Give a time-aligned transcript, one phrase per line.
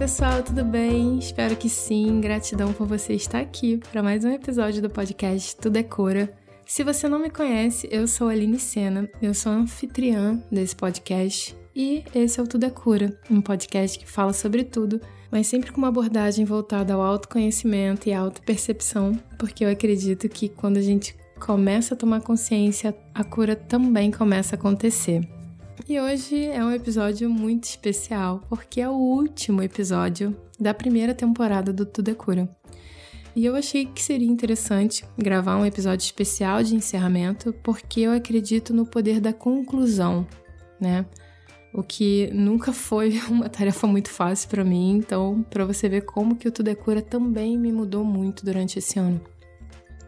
[0.00, 1.18] Pessoal, tudo bem?
[1.18, 2.22] Espero que sim.
[2.22, 6.32] Gratidão por você estar aqui para mais um episódio do podcast Tudo é Cura.
[6.64, 11.54] Se você não me conhece, eu sou a Aline Sena, eu sou anfitriã desse podcast
[11.76, 15.70] e esse é o Tudo é Cura, um podcast que fala sobre tudo, mas sempre
[15.70, 20.82] com uma abordagem voltada ao autoconhecimento e à autopercepção, porque eu acredito que quando a
[20.82, 25.28] gente começa a tomar consciência, a cura também começa a acontecer.
[25.88, 31.72] E hoje é um episódio muito especial, porque é o último episódio da primeira temporada
[31.72, 32.48] do Tudo é Cura.
[33.34, 38.74] E eu achei que seria interessante gravar um episódio especial de encerramento, porque eu acredito
[38.74, 40.26] no poder da conclusão,
[40.80, 41.06] né?
[41.72, 46.36] O que nunca foi uma tarefa muito fácil para mim, então, para você ver como
[46.36, 49.20] que o Tudo é Cura também me mudou muito durante esse ano.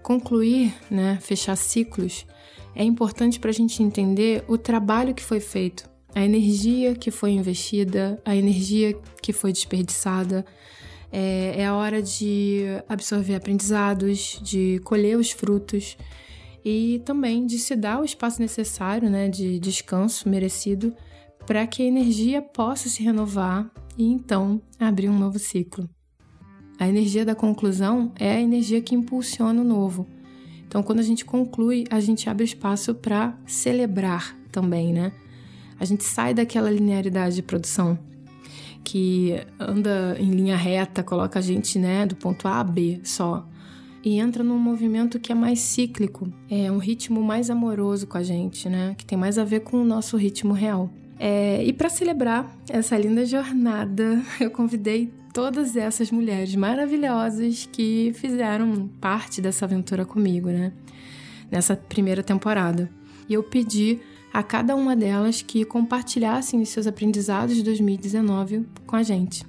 [0.03, 2.27] Concluir, né, fechar ciclos,
[2.75, 7.33] é importante para a gente entender o trabalho que foi feito, a energia que foi
[7.33, 10.45] investida, a energia que foi desperdiçada.
[11.11, 15.97] É, é a hora de absorver aprendizados, de colher os frutos
[16.64, 20.95] e também de se dar o espaço necessário, né, de descanso merecido,
[21.47, 25.89] para que a energia possa se renovar e então abrir um novo ciclo.
[26.79, 30.07] A energia da conclusão é a energia que impulsiona o novo
[30.73, 35.12] então, quando a gente conclui, a gente abre espaço para celebrar também, né?
[35.79, 37.98] A gente sai daquela linearidade de produção
[38.83, 43.47] que anda em linha reta, coloca a gente, né, do ponto A a B só.
[44.03, 48.23] E entra num movimento que é mais cíclico, é um ritmo mais amoroso com a
[48.23, 48.95] gente, né?
[48.97, 50.89] Que tem mais a ver com o nosso ritmo real.
[51.19, 58.88] É, e para celebrar essa linda jornada, eu convidei todas essas mulheres maravilhosas que fizeram
[59.00, 60.72] parte dessa aventura comigo, né?
[61.50, 62.90] Nessa primeira temporada.
[63.29, 64.01] E eu pedi
[64.33, 69.45] a cada uma delas que compartilhassem os seus aprendizados de 2019 com a gente.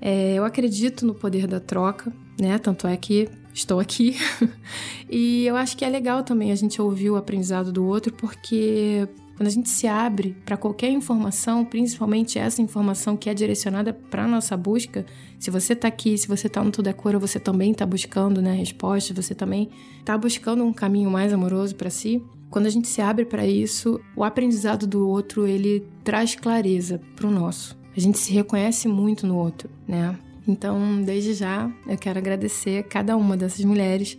[0.00, 2.58] É, eu acredito no poder da troca, né?
[2.58, 4.16] Tanto é que estou aqui.
[5.10, 9.06] e eu acho que é legal também a gente ouvir o aprendizado do outro, porque
[9.40, 14.28] quando a gente se abre para qualquer informação, principalmente essa informação que é direcionada para
[14.28, 15.06] nossa busca,
[15.38, 18.42] se você está aqui, se você está no Tudo é Cura, você também está buscando
[18.42, 22.22] né, respostas, você também está buscando um caminho mais amoroso para si.
[22.50, 27.26] Quando a gente se abre para isso, o aprendizado do outro ele traz clareza para
[27.26, 27.78] o nosso.
[27.96, 30.18] A gente se reconhece muito no outro, né?
[30.46, 34.18] Então, desde já, eu quero agradecer a cada uma dessas mulheres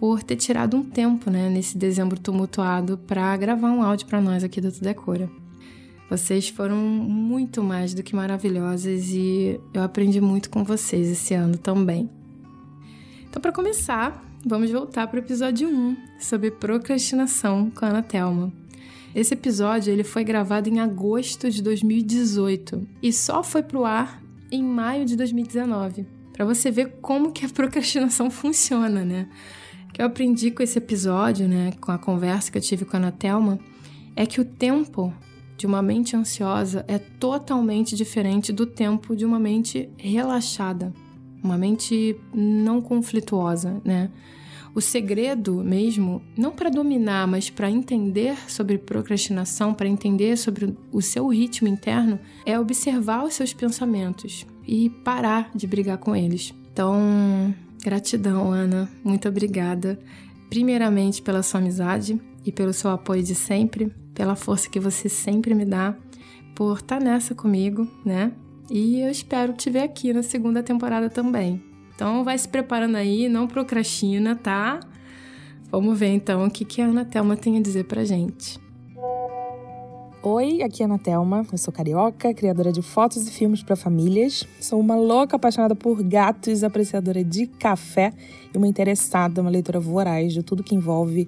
[0.00, 4.42] por ter tirado um tempo, né, nesse dezembro tumultuado, para gravar um áudio para nós
[4.42, 5.30] aqui do Tudo é Cura.
[6.08, 11.58] Vocês foram muito mais do que maravilhosas e eu aprendi muito com vocês esse ano
[11.58, 12.08] também.
[13.28, 18.50] Então, para começar, vamos voltar para o episódio 1 sobre procrastinação com a Ana Thelma.
[19.14, 24.62] Esse episódio ele foi gravado em agosto de 2018 e só foi pro ar em
[24.62, 26.06] maio de 2019.
[26.32, 29.28] Para você ver como que a procrastinação funciona, né?
[30.00, 33.12] Eu aprendi com esse episódio, né, com a conversa que eu tive com a Ana
[33.12, 33.58] Thelma,
[34.16, 35.12] é que o tempo
[35.58, 40.90] de uma mente ansiosa é totalmente diferente do tempo de uma mente relaxada,
[41.44, 44.10] uma mente não conflituosa, né?
[44.74, 51.02] O segredo mesmo, não para dominar, mas para entender sobre procrastinação, para entender sobre o
[51.02, 56.54] seu ritmo interno, é observar os seus pensamentos e parar de brigar com eles.
[56.72, 58.88] Então, Gratidão, Ana.
[59.02, 59.98] Muito obrigada.
[60.48, 65.54] Primeiramente pela sua amizade e pelo seu apoio de sempre, pela força que você sempre
[65.54, 65.94] me dá,
[66.54, 68.32] por estar tá nessa comigo, né?
[68.70, 71.62] E eu espero te ver aqui na segunda temporada também.
[71.94, 74.80] Então vai se preparando aí, não procrastina, tá?
[75.70, 78.58] Vamos ver então o que, que a Ana Thelma tem a dizer pra gente.
[80.22, 83.74] Oi, aqui é a Ana Thelma, eu sou carioca, criadora de fotos e filmes para
[83.74, 84.46] famílias.
[84.60, 88.12] Sou uma louca apaixonada por gatos, apreciadora de café
[88.54, 91.26] e uma interessada, uma leitora voraz de tudo que envolve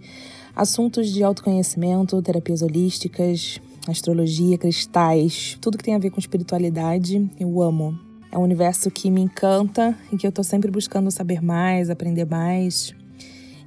[0.54, 3.58] assuntos de autoconhecimento, terapias holísticas,
[3.88, 7.98] astrologia, cristais, tudo que tem a ver com espiritualidade, eu amo.
[8.30, 12.26] É um universo que me encanta e que eu tô sempre buscando saber mais, aprender
[12.26, 12.94] mais.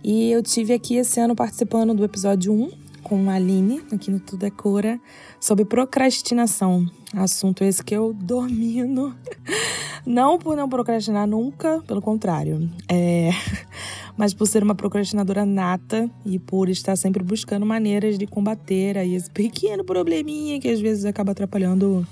[0.03, 4.19] E eu tive aqui esse ano participando do episódio 1 com a Aline, aqui no
[4.19, 4.99] Tudo é Cura,
[5.39, 6.87] sobre procrastinação.
[7.13, 9.15] Assunto esse que eu domino.
[10.03, 12.69] Não por não procrastinar nunca, pelo contrário.
[12.87, 13.29] É...
[14.15, 19.15] Mas por ser uma procrastinadora nata e por estar sempre buscando maneiras de combater aí
[19.15, 22.07] esse pequeno probleminha que às vezes acaba atrapalhando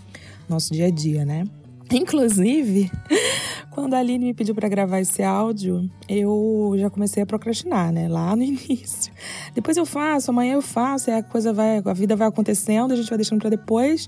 [0.49, 1.45] nosso dia a dia, né?
[1.91, 2.91] Inclusive,
[3.71, 8.07] quando a Aline me pediu para gravar esse áudio, eu já comecei a procrastinar, né?
[8.07, 9.11] Lá no início.
[9.53, 12.95] Depois eu faço, amanhã eu faço, e a coisa vai, a vida vai acontecendo, a
[12.95, 14.07] gente vai deixando para depois.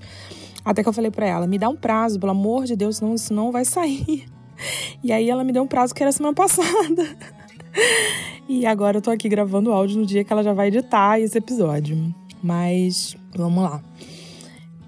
[0.64, 3.14] Até que eu falei para ela: me dá um prazo, pelo amor de Deus, senão
[3.14, 4.24] isso não vai sair.
[5.04, 7.14] E aí ela me deu um prazo que era semana passada.
[8.48, 11.20] E agora eu tô aqui gravando o áudio no dia que ela já vai editar
[11.20, 12.14] esse episódio.
[12.42, 13.82] Mas vamos lá.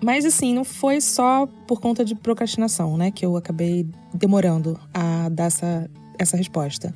[0.00, 5.28] Mas assim, não foi só por conta de procrastinação, né, que eu acabei demorando a
[5.28, 6.94] dar essa, essa resposta.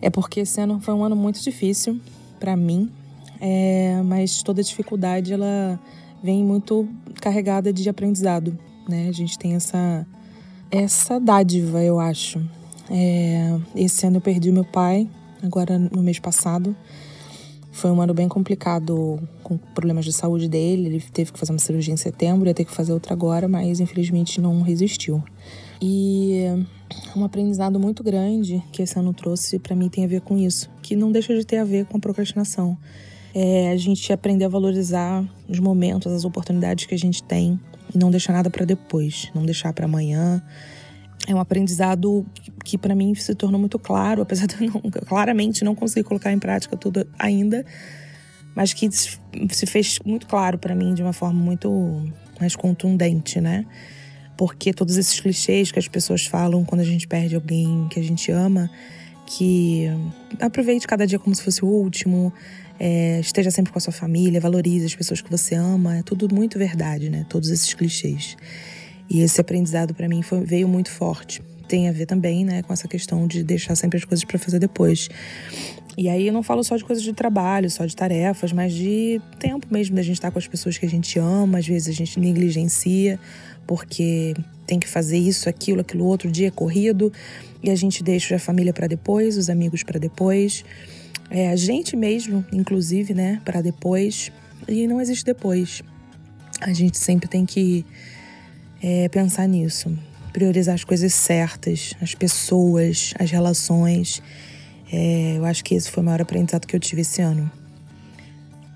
[0.00, 2.00] É porque esse ano foi um ano muito difícil
[2.40, 2.90] para mim,
[3.40, 5.78] é, mas toda dificuldade ela
[6.22, 6.88] vem muito
[7.20, 9.08] carregada de aprendizado, né?
[9.08, 10.06] A gente tem essa
[10.70, 12.40] essa dádiva, eu acho.
[12.90, 15.08] É, esse ano eu perdi meu pai,
[15.42, 16.76] agora no mês passado.
[17.78, 20.86] Foi um ano bem complicado com problemas de saúde dele.
[20.86, 23.78] Ele teve que fazer uma cirurgia em setembro, ia ter que fazer outra agora, mas
[23.78, 25.22] infelizmente não resistiu.
[25.80, 26.42] E
[27.14, 30.68] um aprendizado muito grande que esse ano trouxe para mim tem a ver com isso,
[30.82, 32.76] que não deixa de ter a ver com a procrastinação.
[33.32, 37.60] É a gente aprender a valorizar os momentos, as oportunidades que a gente tem
[37.94, 40.42] e não deixar nada para depois, não deixar para amanhã.
[41.28, 42.24] É um aprendizado
[42.64, 46.32] que, para mim se tornou muito claro, apesar de eu não, claramente não conseguir colocar
[46.32, 47.64] em prática tudo ainda,
[48.54, 52.10] mas que se fez muito claro para mim de uma forma muito
[52.40, 53.66] mais contundente, né?
[54.38, 58.02] Porque todos esses clichês que as pessoas falam quando a gente perde alguém que a
[58.02, 58.70] gente ama,
[59.26, 59.86] que
[60.40, 62.32] aproveite cada dia como se fosse o último,
[62.80, 66.32] é, esteja sempre com a sua família, valorize as pessoas que você ama, é tudo
[66.34, 67.26] muito verdade, né?
[67.28, 68.36] Todos esses clichês.
[69.10, 71.42] E esse aprendizado para mim foi, veio muito forte.
[71.66, 74.58] Tem a ver também, né, com essa questão de deixar sempre as coisas para fazer
[74.58, 75.08] depois.
[75.96, 79.20] E aí eu não falo só de coisas de trabalho, só de tarefas, mas de
[79.38, 81.92] tempo mesmo da gente estar com as pessoas que a gente ama, às vezes a
[81.92, 83.18] gente negligencia
[83.66, 84.34] porque
[84.66, 87.12] tem que fazer isso, aquilo, aquilo outro, dia corrido,
[87.62, 90.64] e a gente deixa a família para depois, os amigos para depois,
[91.30, 94.32] é, a gente mesmo, inclusive, né, para depois,
[94.66, 95.82] e não existe depois.
[96.62, 97.84] A gente sempre tem que
[98.82, 99.96] é, pensar nisso,
[100.32, 104.22] priorizar as coisas certas, as pessoas, as relações.
[104.92, 107.50] É, eu acho que esse foi o maior aprendizado que eu tive esse ano.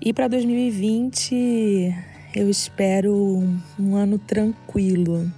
[0.01, 1.95] E para 2020,
[2.35, 3.47] eu espero
[3.79, 5.31] um ano tranquilo.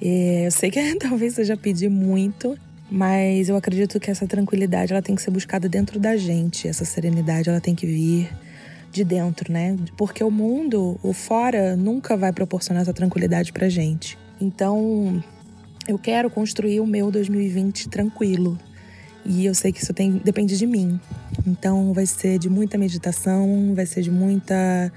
[0.00, 2.56] É, eu sei que talvez eu já pedi muito,
[2.90, 6.68] mas eu acredito que essa tranquilidade ela tem que ser buscada dentro da gente.
[6.68, 8.30] Essa serenidade ela tem que vir
[8.96, 9.76] de dentro, né?
[9.96, 14.18] Porque o mundo, o fora, nunca vai proporcionar essa tranquilidade pra gente.
[14.40, 15.22] Então,
[15.86, 18.58] eu quero construir o meu 2020 tranquilo.
[19.24, 20.98] E eu sei que isso tem, depende de mim.
[21.46, 24.92] Então, vai ser de muita meditação, vai ser de muita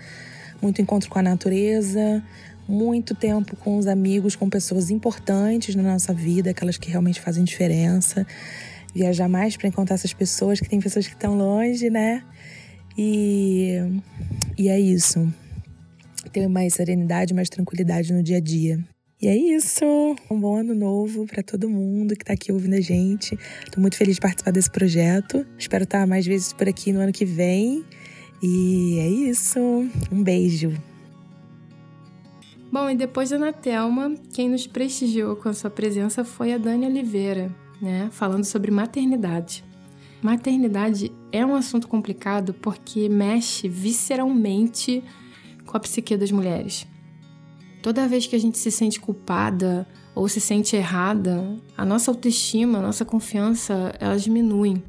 [0.62, 2.22] muito encontro com a natureza,
[2.68, 7.44] muito tempo com os amigos, com pessoas importantes na nossa vida, aquelas que realmente fazem
[7.44, 8.28] diferença.
[8.94, 12.24] Viajar mais para encontrar essas pessoas, que tem pessoas que estão longe, né?
[12.98, 13.78] E,
[14.58, 15.32] e é isso.
[16.32, 18.80] Ter mais serenidade, mais tranquilidade no dia a dia.
[19.22, 19.84] E é isso.
[20.32, 23.38] Um bom ano novo para todo mundo que está aqui ouvindo a gente.
[23.66, 25.46] Estou muito feliz de participar desse projeto.
[25.58, 27.84] Espero estar mais vezes por aqui no ano que vem.
[28.42, 29.60] E é isso.
[30.10, 30.72] Um beijo.
[32.72, 36.58] Bom, e depois da Ana Thelma, quem nos prestigiou com a sua presença foi a
[36.58, 38.10] Dani Oliveira, né?
[38.12, 39.66] Falando sobre maternidade.
[40.22, 45.04] Maternidade é um assunto complicado porque mexe visceralmente
[45.66, 46.86] com a psique das mulheres.
[47.82, 52.80] Toda vez que a gente se sente culpada ou se sente errada, a nossa autoestima,
[52.80, 54.84] a nossa confiança, elas diminuem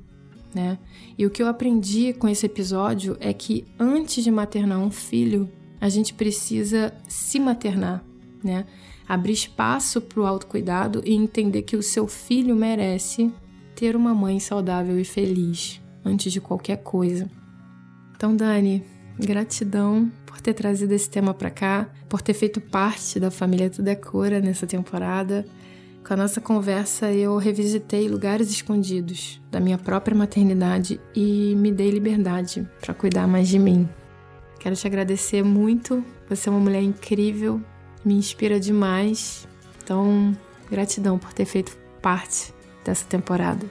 [0.55, 0.79] né?
[1.17, 5.49] E o que eu aprendi com esse episódio é que antes de maternar um filho,
[5.81, 8.05] a gente precisa se maternar,
[8.43, 8.67] né?
[9.09, 13.33] Abrir espaço para o autocuidado e entender que o seu filho merece
[13.81, 17.31] ter uma mãe saudável e feliz antes de qualquer coisa.
[18.15, 18.85] Então, Dani,
[19.19, 23.89] gratidão por ter trazido esse tema para cá, por ter feito parte da família Tudo
[23.89, 25.47] é Cura nessa temporada.
[26.07, 31.91] Com a nossa conversa, eu revisitei lugares escondidos da minha própria maternidade e me dei
[31.91, 33.89] liberdade para cuidar mais de mim.
[34.59, 36.05] Quero te agradecer muito.
[36.29, 37.63] Você é uma mulher incrível,
[38.05, 39.49] me inspira demais.
[39.83, 40.37] Então,
[40.71, 43.67] gratidão por ter feito parte dessa temporada.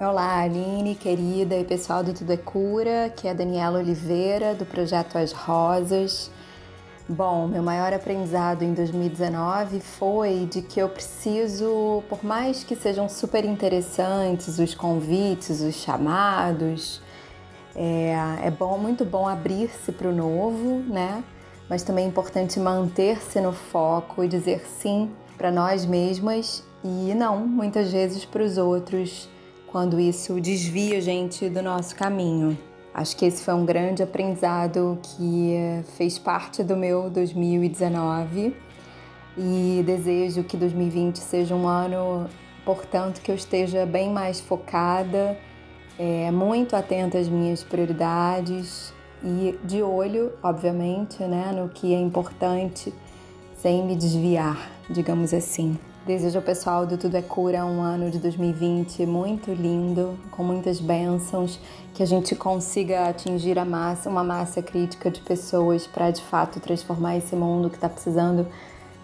[0.00, 4.64] Olá, Aline, querida e pessoal do Tudo é Cura, que é a Daniela Oliveira, do
[4.64, 6.30] projeto As Rosas.
[7.06, 13.10] Bom, meu maior aprendizado em 2019 foi de que eu preciso, por mais que sejam
[13.10, 17.02] super interessantes os convites, os chamados,
[17.74, 18.14] é,
[18.44, 21.22] é bom, muito bom abrir-se para o novo, né?
[21.68, 27.46] Mas também é importante manter-se no foco e dizer sim para nós mesmas e não,
[27.46, 29.28] muitas vezes, para os outros,
[29.66, 32.58] quando isso desvia a gente do nosso caminho.
[32.92, 35.54] Acho que esse foi um grande aprendizado que
[35.96, 38.54] fez parte do meu 2019
[39.38, 42.28] e desejo que 2020 seja um ano,
[42.64, 45.38] portanto, que eu esteja bem mais focada,
[45.98, 52.92] é, muito atenta às minhas prioridades e de olho, obviamente, né, no que é importante,
[53.58, 55.78] sem me desviar, digamos assim.
[56.06, 60.80] Desejo ao pessoal do Tudo é Cura um ano de 2020 muito lindo, com muitas
[60.80, 61.60] bênçãos,
[61.92, 66.58] que a gente consiga atingir a massa, uma massa crítica de pessoas para de fato
[66.58, 68.46] transformar esse mundo que está precisando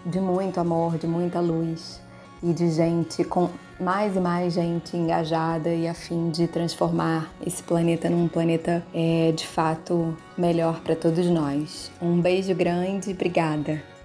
[0.03, 2.01] de muito amor, de muita luz
[2.41, 3.49] e de gente com
[3.79, 9.31] mais e mais gente engajada e a fim de transformar esse planeta num planeta é,
[9.33, 11.91] de fato melhor para todos nós.
[12.01, 13.96] Um beijo grande, obrigada.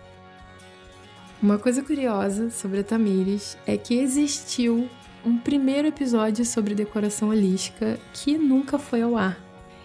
[1.43, 4.89] Uma coisa curiosa sobre a Tamires é que existiu
[5.27, 9.37] um primeiro episódio sobre decoração holística que nunca foi ao ar.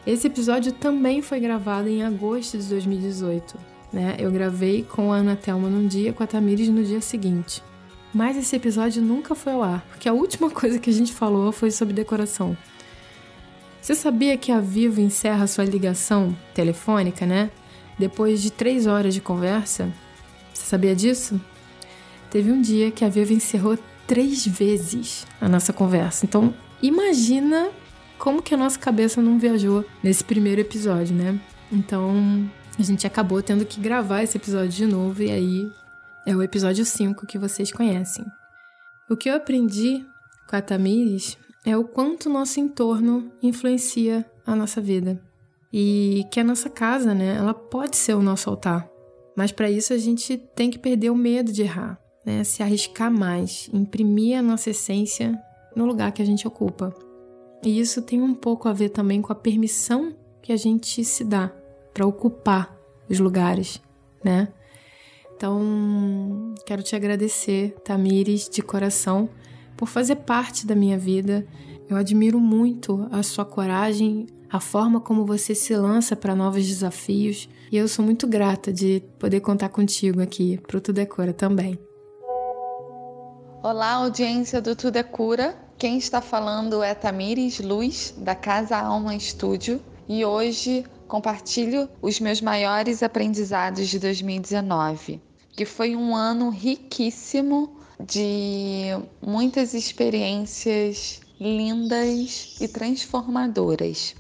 [0.06, 3.58] Esse episódio também foi gravado em agosto de 2018.
[3.92, 4.16] Né?
[4.20, 7.64] Eu gravei com a Ana Thelma num dia, com a Tamires no dia seguinte.
[8.14, 11.52] Mas esse episódio nunca foi ao ar, porque a última coisa que a gente falou
[11.52, 12.56] foi sobre decoração.
[13.82, 17.50] Você sabia que a Vivo encerra sua ligação telefônica, né?
[17.98, 19.92] Depois de três horas de conversa?
[20.58, 21.40] Você sabia disso?
[22.32, 26.26] Teve um dia que a Viva encerrou três vezes a nossa conversa.
[26.26, 27.70] Então, imagina
[28.18, 31.40] como que a nossa cabeça não viajou nesse primeiro episódio, né?
[31.72, 35.72] Então, a gente acabou tendo que gravar esse episódio de novo e aí
[36.26, 38.26] é o episódio 5 que vocês conhecem.
[39.08, 40.04] O que eu aprendi
[40.50, 45.22] com a Tamires é o quanto nosso entorno influencia a nossa vida.
[45.72, 48.97] E que a nossa casa, né, ela pode ser o nosso altar.
[49.38, 52.44] Mas para isso a gente tem que perder o medo de errar, né?
[52.44, 55.40] se arriscar mais, imprimir a nossa essência
[55.76, 56.92] no lugar que a gente ocupa.
[57.64, 61.24] E isso tem um pouco a ver também com a permissão que a gente se
[61.24, 61.54] dá
[61.94, 62.76] para ocupar
[63.08, 63.80] os lugares,
[64.24, 64.48] né?
[65.36, 69.30] Então, quero te agradecer, Tamires, de coração,
[69.78, 71.46] por fazer parte da minha vida.
[71.88, 77.50] Eu admiro muito a sua coragem, a forma como você se lança para novos desafios
[77.70, 81.34] e eu sou muito grata de poder contar contigo aqui para o Tudo é Cura
[81.34, 81.78] também.
[83.62, 85.58] Olá, audiência do Tudo é Cura.
[85.78, 92.40] Quem está falando é Tamires Luz, da Casa Alma Estúdio, e hoje compartilho os meus
[92.40, 104.16] maiores aprendizados de 2019, que foi um ano riquíssimo de muitas experiências lindas e transformadoras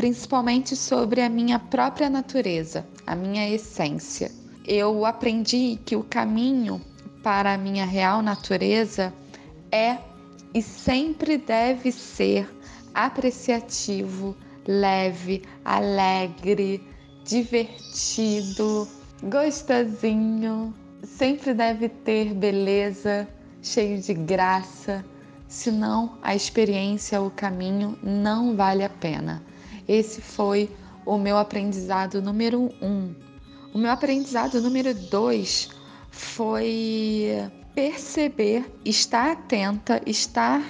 [0.00, 4.30] principalmente sobre a minha própria natureza, a minha essência.
[4.66, 6.80] Eu aprendi que o caminho
[7.22, 9.12] para a minha real natureza
[9.70, 9.98] é
[10.54, 12.48] e sempre deve ser
[12.94, 14.34] apreciativo,
[14.66, 16.82] leve, alegre,
[17.22, 18.88] divertido,
[19.24, 20.74] gostosinho.
[21.04, 23.28] Sempre deve ter beleza,
[23.60, 25.04] cheio de graça,
[25.46, 29.49] senão a experiência, o caminho não vale a pena.
[29.88, 30.70] Esse foi
[31.04, 33.14] o meu aprendizado número um.
[33.72, 35.70] O meu aprendizado número dois
[36.10, 40.62] foi perceber, estar atenta, estar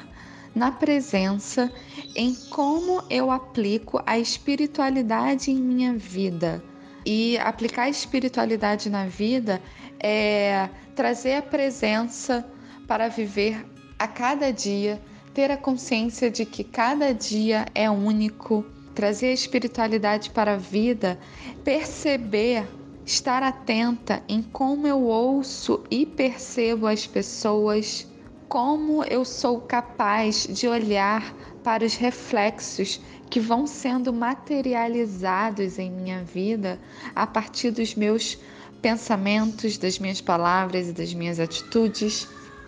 [0.54, 1.72] na presença
[2.14, 6.62] em como eu aplico a espiritualidade em minha vida.
[7.04, 9.60] E aplicar a espiritualidade na vida
[9.98, 12.46] é trazer a presença
[12.86, 13.64] para viver
[13.98, 15.00] a cada dia,
[15.32, 21.18] ter a consciência de que cada dia é único trazer a espiritualidade para a vida,
[21.64, 22.66] perceber,
[23.04, 28.06] estar atenta em como eu ouço e percebo as pessoas,
[28.48, 36.22] como eu sou capaz de olhar para os reflexos que vão sendo materializados em minha
[36.22, 36.78] vida
[37.14, 38.38] a partir dos meus
[38.82, 42.26] pensamentos, das minhas palavras e das minhas atitudes.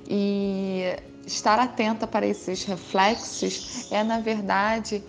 [0.09, 0.83] E
[1.26, 5.02] estar atenta para esses reflexos é, na verdade,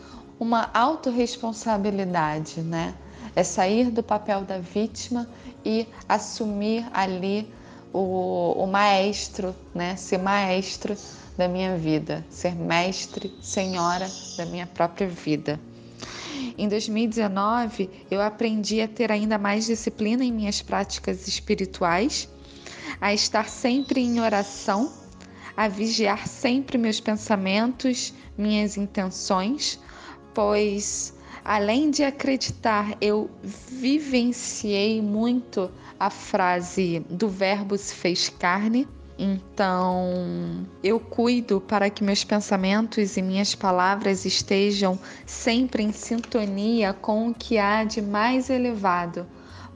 [0.44, 2.94] uma autorresponsabilidade, né?
[3.34, 5.26] É sair do papel da vítima
[5.64, 7.50] e assumir ali
[7.94, 9.96] o, o maestro, né?
[9.96, 10.98] Ser maestro
[11.38, 15.58] da minha vida, ser mestre, senhora da minha própria vida.
[16.58, 22.28] Em 2019, eu aprendi a ter ainda mais disciplina em minhas práticas espirituais,
[23.00, 24.92] a estar sempre em oração,
[25.56, 29.80] a vigiar sempre meus pensamentos, minhas intenções,
[30.34, 31.14] pois
[31.44, 38.88] além de acreditar, eu vivenciei muito a frase do Verbo se fez carne,
[39.18, 47.30] Então, eu cuido para que meus pensamentos e minhas palavras estejam sempre em sintonia com
[47.30, 49.26] o que há de mais elevado,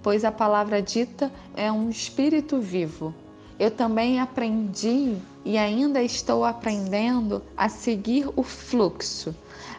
[0.02, 3.14] pois a palavra dita é um espírito vivo.
[3.60, 9.36] Eu também aprendi e ainda estou aprendendo a seguir o fluxo,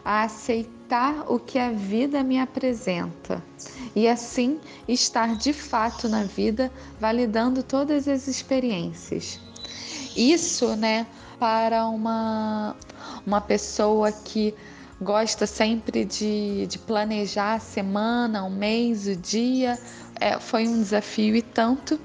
[0.09, 3.43] a aceitar o que a vida me apresenta
[3.95, 9.39] e assim estar de fato na vida, validando todas as experiências.
[10.17, 11.05] Isso, né,
[11.37, 12.75] para uma,
[13.23, 14.51] uma pessoa que
[14.99, 19.77] gosta sempre de, de planejar a semana, o mês, o dia,
[20.19, 21.99] é, foi um desafio e tanto.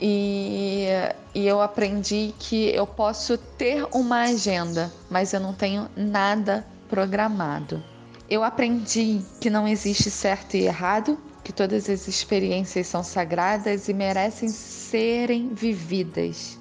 [0.00, 0.86] E,
[1.34, 7.82] e eu aprendi que eu posso ter uma agenda, mas eu não tenho nada programado.
[8.30, 13.92] Eu aprendi que não existe certo e errado, que todas as experiências são sagradas e
[13.92, 16.56] merecem serem vividas.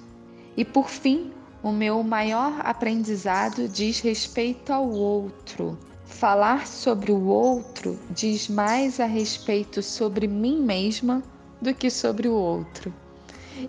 [0.57, 5.77] E por fim, o meu maior aprendizado diz respeito ao outro.
[6.03, 11.21] Falar sobre o outro diz mais a respeito sobre mim mesma
[11.61, 12.91] do que sobre o outro.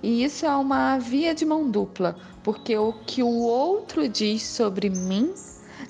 [0.02, 4.88] E isso é uma via de mão dupla, porque o que o outro diz sobre
[4.88, 5.34] mim,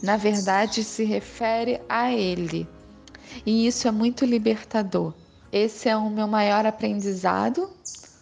[0.03, 2.69] na verdade, se refere a ele.
[3.45, 5.13] E isso é muito libertador.
[5.53, 7.71] Esse é o meu maior aprendizado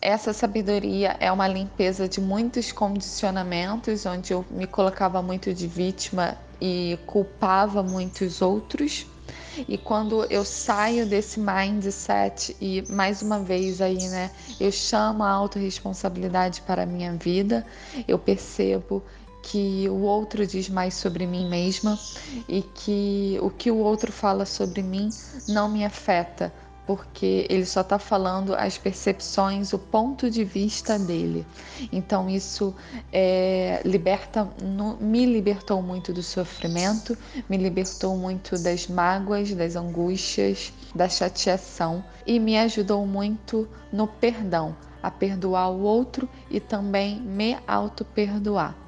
[0.02, 6.37] essa sabedoria é uma limpeza de muitos condicionamentos, onde eu me colocava muito de vítima
[6.61, 9.07] e culpava muitos outros.
[9.69, 15.31] E quando eu saio desse mindset e mais uma vez aí, né, eu chamo a
[15.31, 17.64] autorresponsabilidade para a minha vida,
[18.09, 19.04] eu percebo
[19.42, 21.99] que o outro diz mais sobre mim mesma
[22.49, 25.11] e que o que o outro fala sobre mim
[25.49, 26.52] não me afeta,
[26.87, 31.46] porque ele só está falando as percepções, o ponto de vista dele.
[31.92, 32.75] Então isso
[33.12, 34.49] é, liberta,
[35.00, 37.16] me libertou muito do sofrimento,
[37.48, 44.76] me libertou muito das mágoas, das angústias, da chateação e me ajudou muito no perdão,
[45.02, 48.82] a perdoar o outro e também me auto-perdoar.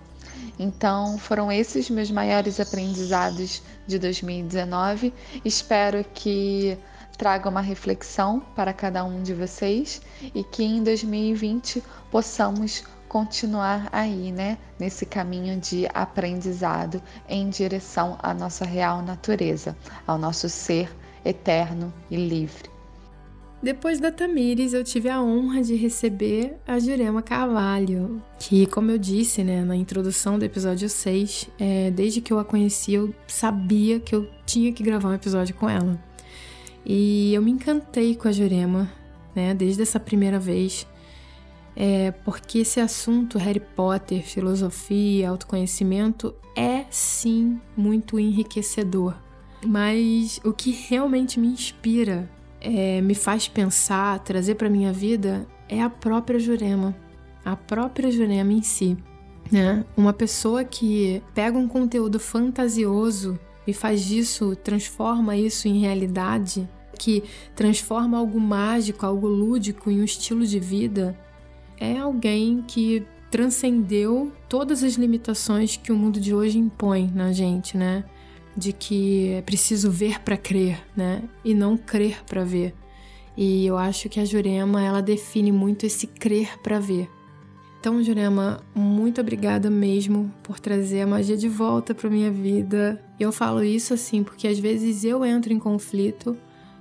[0.59, 5.13] Então, foram esses meus maiores aprendizados de 2019.
[5.45, 6.79] Espero que
[7.17, 10.01] traga uma reflexão para cada um de vocês
[10.35, 18.35] e que em 2020 possamos continuar aí, né, nesse caminho de aprendizado em direção à
[18.35, 20.91] nossa real natureza, ao nosso ser
[21.25, 22.74] eterno e livre.
[23.65, 28.99] Depois da Tamires, eu tive a honra de receber a Jurema Carvalho, que, como eu
[28.99, 33.99] disse né, na introdução do episódio 6, é, desde que eu a conheci, eu sabia
[33.99, 35.99] que eu tinha que gravar um episódio com ela.
[36.85, 38.93] E eu me encantei com a Jurema,
[39.35, 40.87] né, desde essa primeira vez,
[41.75, 49.17] é, porque esse assunto, Harry Potter, filosofia, autoconhecimento, é sim muito enriquecedor.
[49.65, 52.31] Mas o que realmente me inspira,
[52.65, 56.97] é, me faz pensar, trazer para minha vida, é a própria Jurema,
[57.45, 58.97] a própria Jurema em si.
[59.53, 59.85] Né?
[59.95, 67.23] Uma pessoa que pega um conteúdo fantasioso e faz disso, transforma isso em realidade, que
[67.55, 71.19] transforma algo mágico, algo lúdico em um estilo de vida,
[71.79, 77.77] é alguém que transcendeu todas as limitações que o mundo de hoje impõe na gente,
[77.77, 78.05] né?
[78.57, 81.23] De que é preciso ver para crer, né?
[81.45, 82.75] E não crer para ver.
[83.37, 87.09] E eu acho que a Jurema, ela define muito esse crer para ver.
[87.81, 92.99] Então, Jurema, muito obrigada mesmo por trazer a magia de volta para minha vida.
[93.21, 96.35] Eu falo isso assim porque às vezes eu entro em conflito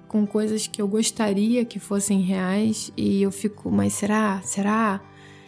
[0.08, 4.40] com coisas que eu gostaria que fossem reais e eu fico, mas será?
[4.44, 5.02] Será?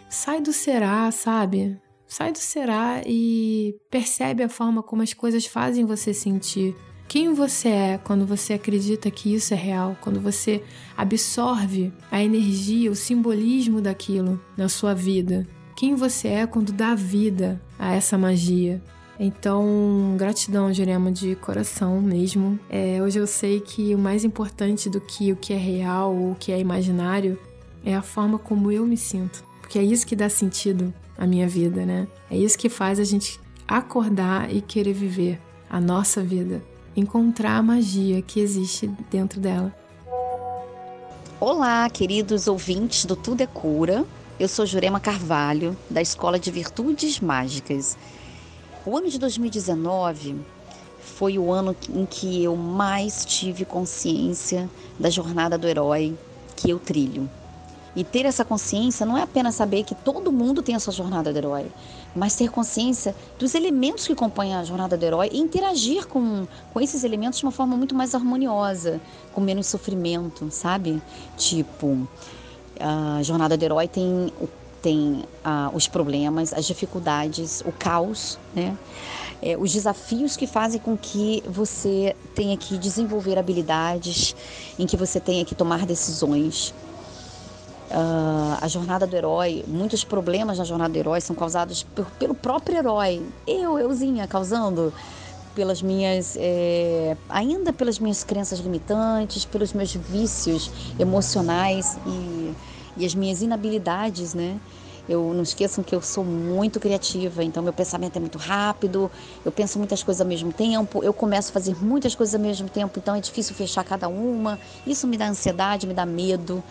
[0.09, 1.79] Sai do será, sabe?
[2.07, 6.75] Sai do será e percebe a forma como as coisas fazem você sentir.
[7.07, 10.63] Quem você é quando você acredita que isso é real, quando você
[10.97, 15.47] absorve a energia, o simbolismo daquilo na sua vida.
[15.75, 18.81] Quem você é quando dá vida a essa magia.
[19.19, 22.59] Então, gratidão, Jurema, de coração mesmo.
[22.69, 26.31] É, hoje eu sei que o mais importante do que o que é real ou
[26.31, 27.39] o que é imaginário
[27.83, 29.43] é a forma como eu me sinto.
[29.61, 32.07] Porque é isso que dá sentido à minha vida, né?
[32.29, 36.61] É isso que faz a gente acordar e querer viver a nossa vida
[36.95, 39.75] encontrar a magia que existe dentro dela.
[41.39, 44.05] Olá, queridos ouvintes do Tudo é Cura.
[44.39, 47.97] Eu sou Jurema Carvalho, da Escola de Virtudes Mágicas.
[48.85, 50.37] O ano de 2019
[51.01, 56.17] foi o ano em que eu mais tive consciência da jornada do herói
[56.55, 57.29] que eu trilho.
[57.95, 61.31] E ter essa consciência não é apenas saber que todo mundo tem a sua jornada
[61.31, 61.71] do herói,
[62.13, 66.81] mas ter consciência dos elementos que compõem a jornada do herói e interagir com, com
[66.81, 68.99] esses elementos de uma forma muito mais harmoniosa,
[69.33, 71.01] com menos sofrimento, sabe?
[71.37, 72.07] Tipo,
[72.79, 74.31] a jornada do herói tem,
[74.81, 75.23] tem
[75.73, 78.77] os problemas, as dificuldades, o caos, né?
[79.41, 84.35] É, os desafios que fazem com que você tenha que desenvolver habilidades,
[84.79, 86.73] em que você tenha que tomar decisões.
[87.85, 92.33] Uh, a jornada do herói, muitos problemas na jornada do herói são causados por, pelo
[92.33, 93.21] próprio herói.
[93.45, 94.91] Eu, euzinha, causando
[95.55, 100.69] pelas minhas, é, ainda pelas minhas crenças limitantes, pelos meus vícios
[100.99, 102.53] emocionais e,
[102.97, 104.59] e as minhas inabilidades, né?
[105.07, 109.09] Eu não esqueçam que eu sou muito criativa, então meu pensamento é muito rápido,
[109.45, 112.67] eu penso muitas coisas ao mesmo tempo, eu começo a fazer muitas coisas ao mesmo
[112.67, 114.59] tempo, então é difícil fechar cada uma.
[114.85, 116.63] Isso me dá ansiedade, me dá medo.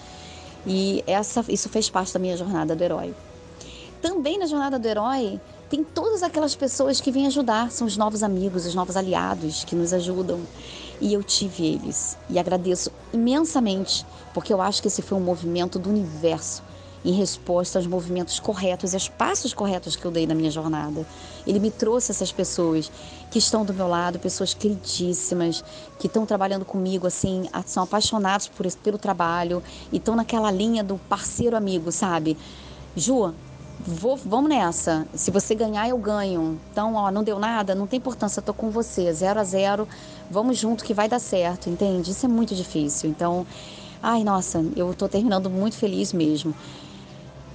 [0.66, 3.14] E essa, isso fez parte da minha jornada do herói.
[4.00, 8.22] Também na jornada do herói tem todas aquelas pessoas que vêm ajudar, são os novos
[8.22, 10.40] amigos, os novos aliados que nos ajudam.
[11.00, 12.16] E eu tive eles.
[12.30, 16.62] E agradeço imensamente, porque eu acho que esse foi um movimento do universo
[17.04, 21.06] em resposta aos movimentos corretos e aos passos corretos que eu dei na minha jornada.
[21.46, 22.90] Ele me trouxe essas pessoas
[23.30, 25.62] que estão do meu lado, pessoas queridíssimas,
[25.98, 29.62] que estão trabalhando comigo, assim, são apaixonados por, pelo trabalho
[29.92, 32.38] e estão naquela linha do parceiro amigo, sabe?
[32.96, 33.34] Ju,
[33.86, 35.06] vou, vamos nessa.
[35.14, 36.58] Se você ganhar, eu ganho.
[36.70, 39.86] Então, ó, não deu nada, não tem importância, eu tô com você, zero a zero,
[40.30, 42.10] vamos junto que vai dar certo, entende?
[42.10, 43.10] Isso é muito difícil.
[43.10, 43.46] Então,
[44.02, 46.54] ai, nossa, eu tô terminando muito feliz mesmo.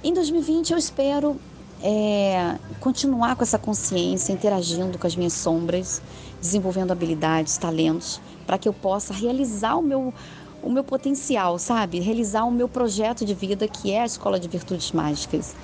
[0.02, 1.38] Em 2020 eu espero
[1.82, 6.00] é, continuar com essa consciência, interagindo com as minhas sombras,
[6.40, 10.14] desenvolvendo habilidades, talentos, para que eu possa realizar o meu,
[10.62, 12.00] o meu potencial, sabe?
[12.00, 15.54] Realizar o meu projeto de vida, que é a Escola de Virtudes Mágicas.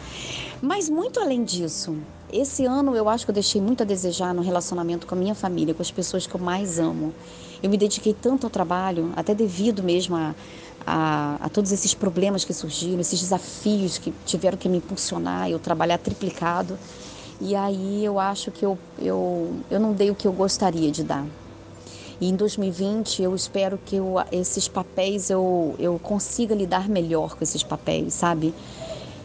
[0.61, 1.97] Mas muito além disso,
[2.31, 5.35] esse ano eu acho que eu deixei muito a desejar no relacionamento com a minha
[5.35, 7.15] família, com as pessoas que eu mais amo.
[7.63, 10.35] Eu me dediquei tanto ao trabalho, até devido mesmo a
[10.87, 15.59] a, a, todos esses problemas que surgiram, esses desafios que tiveram que me impulsionar, eu
[15.59, 16.79] trabalhar triplicado.
[17.41, 21.03] E aí eu acho que eu, eu, eu não dei o que eu gostaria de
[21.03, 21.27] dar.
[22.21, 27.45] E em 2020 eu espero que eu, esses papéis eu, eu consiga lidar melhor com
[27.45, 28.55] esses papéis, sabe?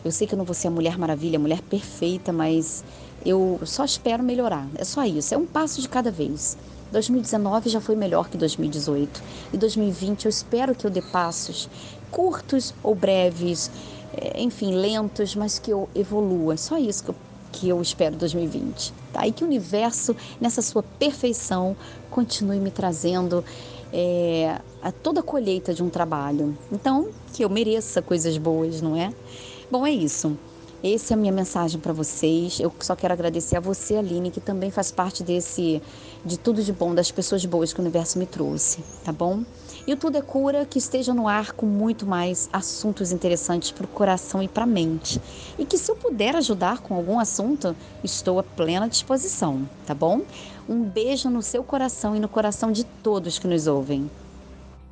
[0.03, 2.83] Eu sei que eu não vou ser a Mulher Maravilha, a Mulher Perfeita, mas
[3.25, 4.67] eu só espero melhorar.
[4.75, 6.57] É só isso, é um passo de cada vez.
[6.91, 9.23] 2019 já foi melhor que 2018.
[9.53, 11.69] E 2020 eu espero que eu dê passos
[12.11, 13.71] curtos ou breves,
[14.13, 16.57] é, enfim, lentos, mas que eu evolua.
[16.57, 17.15] Só isso que eu,
[17.51, 18.93] que eu espero 2020.
[19.13, 19.25] Tá?
[19.25, 21.75] E que o universo, nessa sua perfeição,
[22.09, 23.43] continue me trazendo
[23.93, 26.57] é, a toda a colheita de um trabalho.
[26.71, 29.13] Então, que eu mereça coisas boas, não é?
[29.71, 30.37] Bom, é isso.
[30.83, 32.59] Essa é a minha mensagem para vocês.
[32.59, 35.79] Eu só quero agradecer a você, Aline, que também faz parte desse
[36.25, 39.43] de tudo de bom, das pessoas boas que o universo me trouxe, tá bom?
[39.85, 43.85] E o Tudo é Cura que esteja no ar com muito mais assuntos interessantes para
[43.85, 45.21] o coração e para a mente.
[45.57, 50.21] E que se eu puder ajudar com algum assunto, estou à plena disposição, tá bom?
[50.69, 54.09] Um beijo no seu coração e no coração de todos que nos ouvem.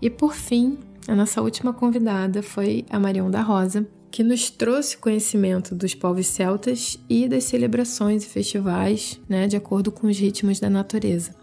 [0.02, 4.98] E por fim, a nossa última convidada foi a Marion da Rosa, que nos trouxe
[4.98, 10.60] conhecimento dos povos celtas e das celebrações e festivais, né, de acordo com os ritmos
[10.60, 11.36] da natureza.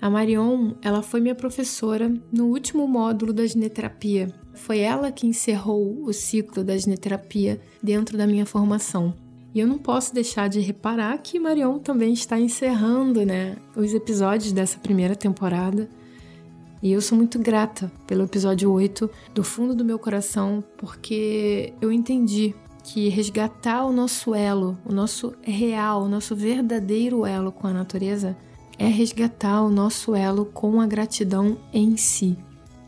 [0.00, 4.32] A Marion, ela foi minha professora no último módulo da gineterapia.
[4.52, 9.14] Foi ela que encerrou o ciclo da gineterapia dentro da minha formação.
[9.54, 14.52] E eu não posso deixar de reparar que Marion também está encerrando, né, os episódios
[14.52, 15.88] dessa primeira temporada
[16.82, 21.92] e eu sou muito grata pelo episódio 8 do fundo do meu coração, porque eu
[21.92, 27.72] entendi que resgatar o nosso elo, o nosso real, o nosso verdadeiro elo com a
[27.72, 28.36] natureza
[28.76, 32.36] é resgatar o nosso elo com a gratidão em si.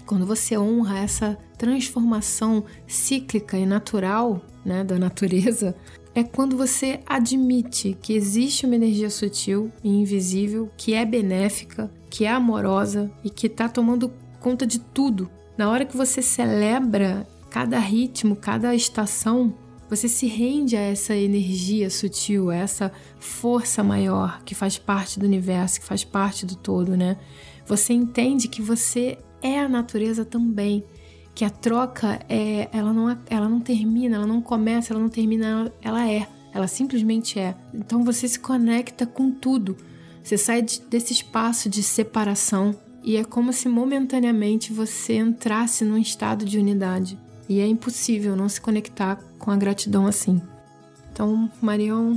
[0.04, 5.76] Quando você honra essa transformação cíclica e natural né, da natureza,
[6.14, 12.24] é quando você admite que existe uma energia sutil e invisível que é benéfica, que
[12.24, 15.29] é amorosa e que está tomando conta de tudo.
[15.59, 19.55] Na hora que você celebra cada ritmo, cada estação,
[19.88, 25.27] você se rende a essa energia sutil, a essa força maior que faz parte do
[25.27, 27.16] universo, que faz parte do todo, né?
[27.66, 30.85] Você entende que você é a natureza também,
[31.35, 35.73] que a troca é, ela não, ela não termina, ela não começa, ela não termina,
[35.83, 37.57] ela é, ela simplesmente é.
[37.75, 39.77] Então você se conecta com tudo.
[40.23, 46.44] Você sai desse espaço de separação e é como se momentaneamente você entrasse num estado
[46.44, 47.18] de unidade.
[47.49, 50.40] E é impossível não se conectar com a gratidão assim.
[51.12, 52.16] Então, Marion,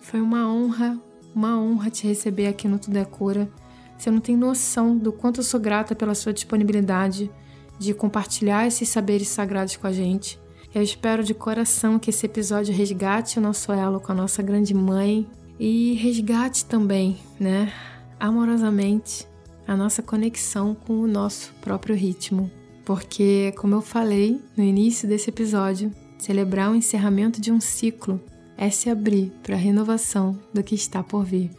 [0.00, 1.00] foi uma honra,
[1.34, 3.48] uma honra te receber aqui no Tudo é Cura.
[3.96, 7.30] Você não tem noção do quanto eu sou grata pela sua disponibilidade
[7.78, 10.40] de compartilhar esses saberes sagrados com a gente.
[10.74, 14.74] Eu espero de coração que esse episódio resgate o nosso elo com a nossa grande
[14.74, 15.26] mãe
[15.58, 17.72] e resgate também, né,
[18.20, 19.26] amorosamente,
[19.66, 22.50] a nossa conexão com o nosso próprio ritmo.
[22.84, 28.20] Porque, como eu falei no início desse episódio, celebrar o encerramento de um ciclo
[28.56, 31.50] é se abrir para a renovação do que está por vir.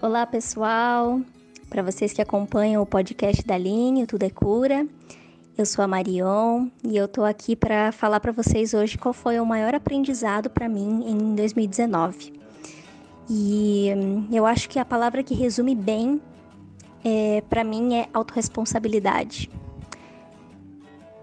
[0.00, 1.20] Olá, pessoal!
[1.68, 4.86] Para vocês que acompanham o podcast da Aline, Tudo é Cura,
[5.58, 9.40] eu sou a Marion e eu tô aqui para falar para vocês hoje qual foi
[9.40, 12.32] o maior aprendizado para mim em 2019.
[13.28, 16.20] E hum, eu acho que a palavra que resume bem
[17.04, 19.50] é, para mim é autorresponsabilidade.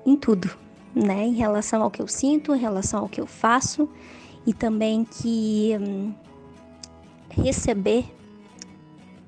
[0.06, 0.50] Em tudo,
[0.94, 1.24] né?
[1.24, 3.90] Em relação ao que eu sinto, em relação ao que eu faço
[4.46, 6.14] e também que hum,
[7.30, 8.06] receber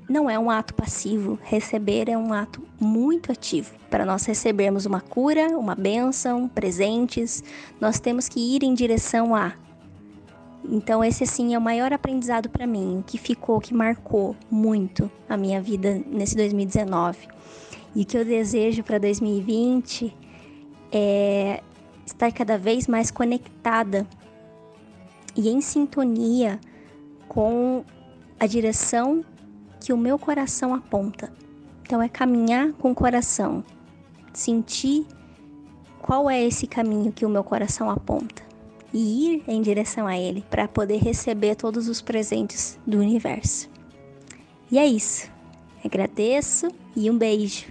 [0.08, 3.74] não é um ato passivo, receber é um ato muito ativo.
[3.90, 7.44] Para nós recebermos uma cura, uma bênção, presentes,
[7.80, 9.54] nós temos que ir em direção a.
[10.64, 15.38] Então, esse assim é o maior aprendizado para mim, que ficou, que marcou muito a
[15.38, 17.28] minha vida nesse 2019.
[17.96, 20.16] E o que eu desejo para 2020
[20.92, 21.62] é
[22.06, 24.08] estar cada vez mais conectada
[25.36, 26.60] e em sintonia
[27.28, 27.84] com
[28.40, 29.24] a direção
[29.86, 31.32] que o meu coração aponta.
[31.84, 33.64] Então é caminhar com o coração,
[34.34, 35.06] sentir
[36.02, 38.42] qual é esse caminho que o meu coração aponta
[38.92, 43.70] e ir em direção a ele para poder receber todos os presentes do universo.
[44.72, 45.30] E é isso.
[45.84, 47.68] Agradeço e um beijo.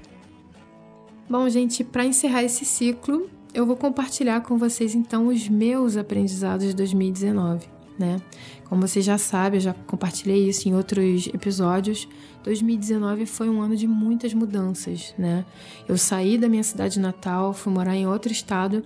[1.28, 6.68] Bom, gente, para encerrar esse ciclo, eu vou compartilhar com vocês então os meus aprendizados
[6.68, 8.20] de 2019 né?
[8.64, 12.08] Como você já sabe, eu já compartilhei isso em outros episódios.
[12.42, 15.44] 2019 foi um ano de muitas mudanças, né?
[15.88, 18.82] Eu saí da minha cidade natal, fui morar em outro estado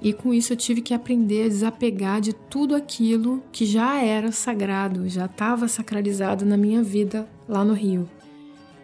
[0.00, 4.30] e com isso eu tive que aprender a desapegar de tudo aquilo que já era
[4.30, 8.08] sagrado, já estava sacralizado na minha vida lá no Rio.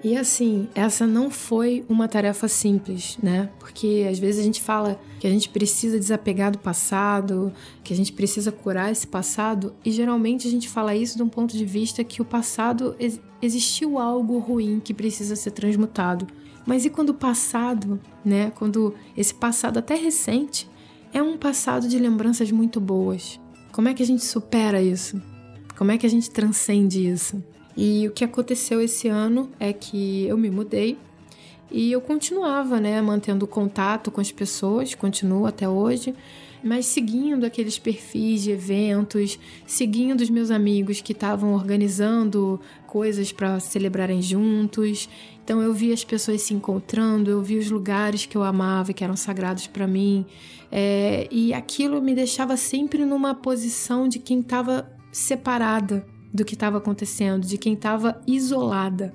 [0.05, 3.49] E assim, essa não foi uma tarefa simples, né?
[3.61, 7.53] Porque às vezes a gente fala que a gente precisa desapegar do passado,
[7.85, 11.29] que a gente precisa curar esse passado, e geralmente a gente fala isso de um
[11.29, 16.27] ponto de vista que o passado ex existiu algo ruim que precisa ser transmutado.
[16.67, 18.51] Mas e quando o passado, né?
[18.51, 20.69] Quando esse passado até recente
[21.13, 23.41] é um passado de lembranças muito boas.
[23.73, 25.21] Como é que a gente supera isso?
[25.77, 27.43] Como é que a gente transcende isso?
[27.77, 30.99] E o que aconteceu esse ano é que eu me mudei
[31.73, 36.15] e eu continuava, né, mantendo contato com as pessoas, continuo até hoje,
[36.63, 43.59] mas seguindo aqueles perfis de eventos, seguindo os meus amigos que estavam organizando coisas para
[43.59, 45.09] celebrarem juntos.
[45.43, 49.03] Então eu vi as pessoas se encontrando, eu vi os lugares que eu amava, que
[49.03, 50.27] eram sagrados para mim,
[50.71, 56.79] é, e aquilo me deixava sempre numa posição de quem estava separada do que estava
[56.79, 59.13] acontecendo, de quem estava isolada.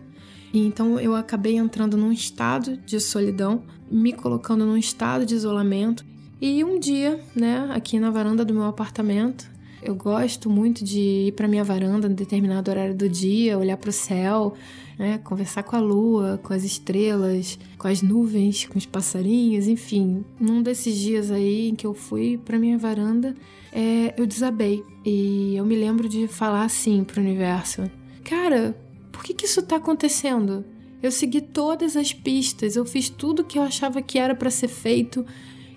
[0.54, 6.06] E então eu acabei entrando num estado de solidão, me colocando num estado de isolamento.
[6.40, 9.50] E um dia, né, aqui na varanda do meu apartamento,
[9.82, 13.90] eu gosto muito de ir para minha varanda em determinado horário do dia, olhar para
[13.90, 14.54] o céu,
[14.98, 20.24] né, conversar com a lua, com as estrelas, com as nuvens, com os passarinhos, enfim.
[20.40, 23.36] Num desses dias aí em que eu fui para minha varanda,
[23.72, 24.84] é, eu desabei.
[25.06, 27.90] E eu me lembro de falar assim pro universo:
[28.24, 28.78] Cara,
[29.12, 30.66] por que, que isso tá acontecendo?
[31.02, 34.68] Eu segui todas as pistas, eu fiz tudo que eu achava que era para ser
[34.68, 35.26] feito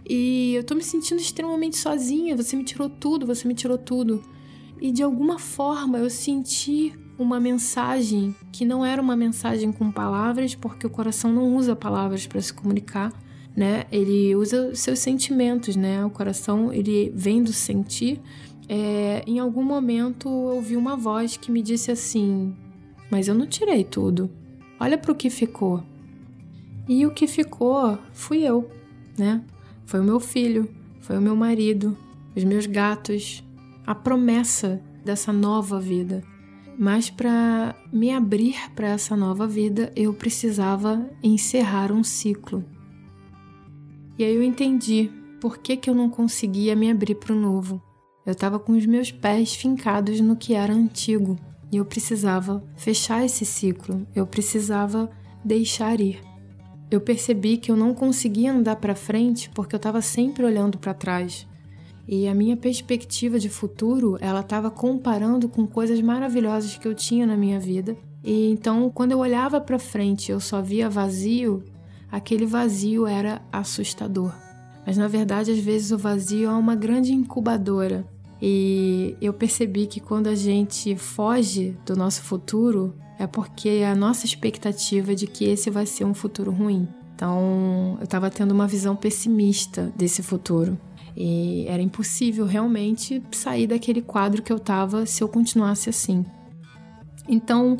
[0.08, 2.36] e eu tô me sentindo extremamente sozinha.
[2.36, 4.22] Você me tirou tudo, você me tirou tudo.
[4.80, 10.54] E de alguma forma eu senti uma mensagem que não era uma mensagem com palavras,
[10.54, 13.12] porque o coração não usa palavras para se comunicar,
[13.56, 13.84] né?
[13.90, 16.04] Ele usa seus sentimentos, né?
[16.04, 18.20] O coração ele vem do sentir.
[18.68, 22.54] É, em algum momento eu ouvi uma voz que me disse assim:
[23.10, 24.30] Mas eu não tirei tudo.
[24.78, 25.82] Olha para o que ficou.
[26.88, 28.70] E o que ficou fui eu,
[29.18, 29.42] né?
[29.84, 30.68] Foi o meu filho,
[31.00, 31.96] foi o meu marido,
[32.34, 33.44] os meus gatos,
[33.86, 36.22] a promessa dessa nova vida.
[36.78, 42.64] Mas para me abrir para essa nova vida, eu precisava encerrar um ciclo.
[44.20, 47.80] E aí eu entendi por que, que eu não conseguia me abrir para o novo.
[48.26, 51.38] Eu estava com os meus pés fincados no que era antigo
[51.72, 55.10] e eu precisava fechar esse ciclo, eu precisava
[55.42, 56.20] deixar ir.
[56.90, 60.92] eu percebi que eu não conseguia andar para frente porque eu estava sempre olhando para
[60.92, 61.48] trás.
[62.06, 67.24] E a minha perspectiva de futuro, ela estava comparando com coisas maravilhosas que eu tinha
[67.24, 67.96] na minha vida.
[68.22, 71.64] E então, quando eu olhava para frente, eu só via vazio,
[72.10, 74.32] aquele vazio era assustador.
[74.86, 78.06] Mas na verdade, às vezes o vazio é uma grande incubadora.
[78.42, 84.24] E eu percebi que quando a gente foge do nosso futuro, é porque a nossa
[84.24, 86.88] expectativa de que esse vai ser um futuro ruim.
[87.14, 90.78] Então, eu estava tendo uma visão pessimista desse futuro.
[91.14, 96.24] E era impossível realmente sair daquele quadro que eu estava se eu continuasse assim.
[97.28, 97.76] Então,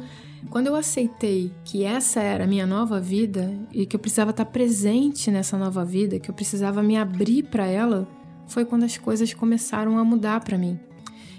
[0.49, 4.47] quando eu aceitei que essa era a minha nova vida e que eu precisava estar
[4.47, 8.09] presente nessa nova vida, que eu precisava me abrir para ela,
[8.47, 10.79] foi quando as coisas começaram a mudar para mim.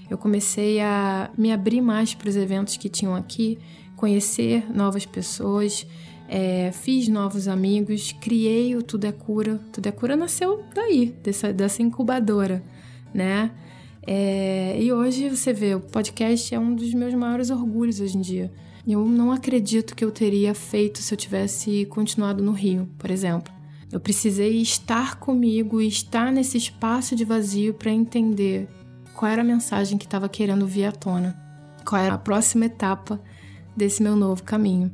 [0.09, 3.57] Eu comecei a me abrir mais para os eventos que tinham aqui,
[3.95, 5.87] conhecer novas pessoas,
[6.27, 9.59] é, fiz novos amigos, criei o Tudo é Cura.
[9.71, 12.63] Tudo é Cura nasceu daí, dessa, dessa incubadora,
[13.13, 13.51] né?
[14.07, 18.21] É, e hoje você vê, o podcast é um dos meus maiores orgulhos hoje em
[18.21, 18.51] dia.
[18.87, 23.53] Eu não acredito que eu teria feito se eu tivesse continuado no Rio, por exemplo.
[23.91, 28.67] Eu precisei estar comigo e estar nesse espaço de vazio para entender
[29.13, 31.37] qual era a mensagem que estava querendo vir à tona,
[31.85, 33.21] qual era a próxima etapa
[33.75, 34.91] desse meu novo caminho.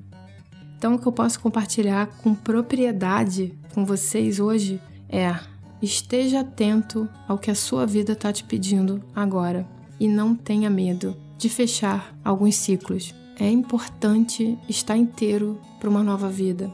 [0.77, 5.35] Então, o que eu posso compartilhar com propriedade com vocês hoje é:
[5.81, 9.67] esteja atento ao que a sua vida está te pedindo agora
[9.99, 13.13] e não tenha medo de fechar alguns ciclos.
[13.39, 16.71] É importante estar inteiro para uma nova vida.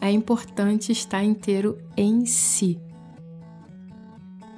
[0.00, 2.78] É importante estar inteiro em si.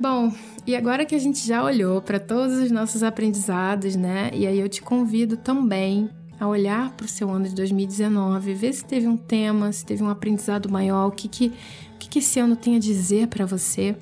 [0.01, 0.33] Bom,
[0.65, 4.31] e agora que a gente já olhou para todos os nossos aprendizados, né?
[4.33, 8.73] E aí eu te convido também a olhar para o seu ano de 2019, ver
[8.73, 11.49] se teve um tema, se teve um aprendizado maior, o que, que,
[11.95, 13.97] o que, que esse ano tem a dizer para você.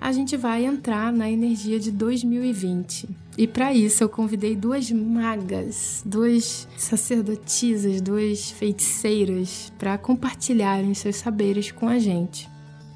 [0.00, 3.08] A gente vai entrar na energia de 2020.
[3.38, 11.70] E para isso eu convidei duas magas, duas sacerdotisas, duas feiticeiras para compartilharem seus saberes
[11.70, 12.48] com a gente.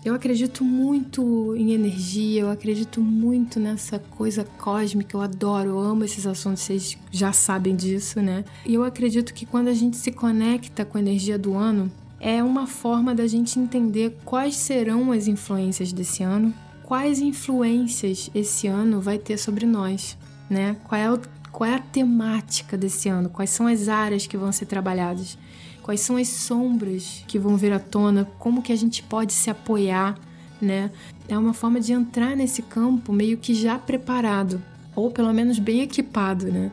[0.03, 6.05] Eu acredito muito em energia, eu acredito muito nessa coisa cósmica, eu adoro, eu amo
[6.05, 8.43] esses assuntos, vocês já sabem disso, né?
[8.65, 12.43] E eu acredito que quando a gente se conecta com a energia do ano, é
[12.43, 19.03] uma forma da gente entender quais serão as influências desse ano, quais influências esse ano
[19.03, 20.17] vai ter sobre nós,
[20.51, 20.77] né?
[20.85, 24.53] Qual é, o, qual é a temática desse ano, quais são as áreas que vão
[24.53, 25.39] ser trabalhadas
[25.91, 29.51] quais são as sombras que vão vir à tona, como que a gente pode se
[29.51, 30.17] apoiar,
[30.63, 30.89] né?
[31.29, 34.63] É uma forma de entrar nesse campo meio que já preparado,
[34.95, 36.71] ou pelo menos bem equipado, né?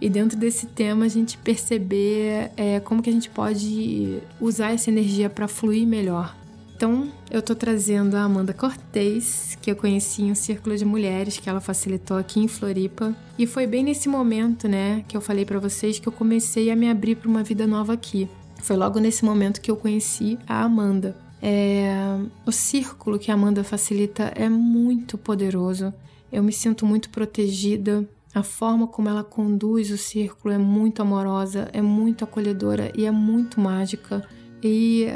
[0.00, 4.88] E dentro desse tema a gente perceber é, como que a gente pode usar essa
[4.88, 6.34] energia para fluir melhor.
[6.78, 11.36] Então, eu tô trazendo a Amanda Cortez, que eu conheci em um círculo de mulheres
[11.36, 13.12] que ela facilitou aqui em Floripa.
[13.36, 16.76] E foi bem nesse momento, né, que eu falei para vocês que eu comecei a
[16.76, 18.28] me abrir para uma vida nova aqui.
[18.62, 21.16] Foi logo nesse momento que eu conheci a Amanda.
[21.42, 22.16] É...
[22.46, 25.92] O círculo que a Amanda facilita é muito poderoso.
[26.30, 28.08] Eu me sinto muito protegida.
[28.32, 33.10] A forma como ela conduz o círculo é muito amorosa, é muito acolhedora e é
[33.10, 34.24] muito mágica.
[34.62, 35.08] E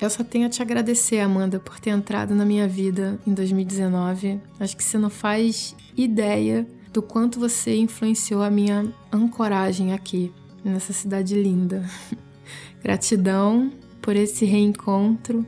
[0.00, 4.40] eu só tenho a te agradecer, Amanda, por ter entrado na minha vida em 2019.
[4.60, 10.32] Acho que você não faz ideia do quanto você influenciou a minha ancoragem aqui,
[10.64, 11.84] nessa cidade linda.
[12.82, 15.44] gratidão por esse reencontro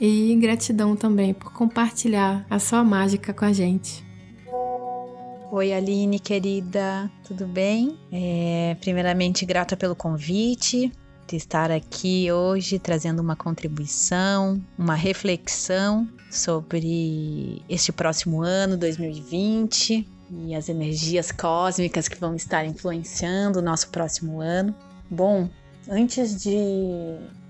[0.00, 4.06] e gratidão também por compartilhar a sua mágica com a gente.
[5.50, 7.98] Oi, Aline, querida, tudo bem?
[8.12, 10.92] É, primeiramente, grata pelo convite
[11.36, 20.68] estar aqui hoje trazendo uma contribuição, uma reflexão sobre este próximo ano, 2020, e as
[20.68, 24.74] energias cósmicas que vão estar influenciando o nosso próximo ano.
[25.10, 25.48] Bom,
[25.88, 26.56] antes de,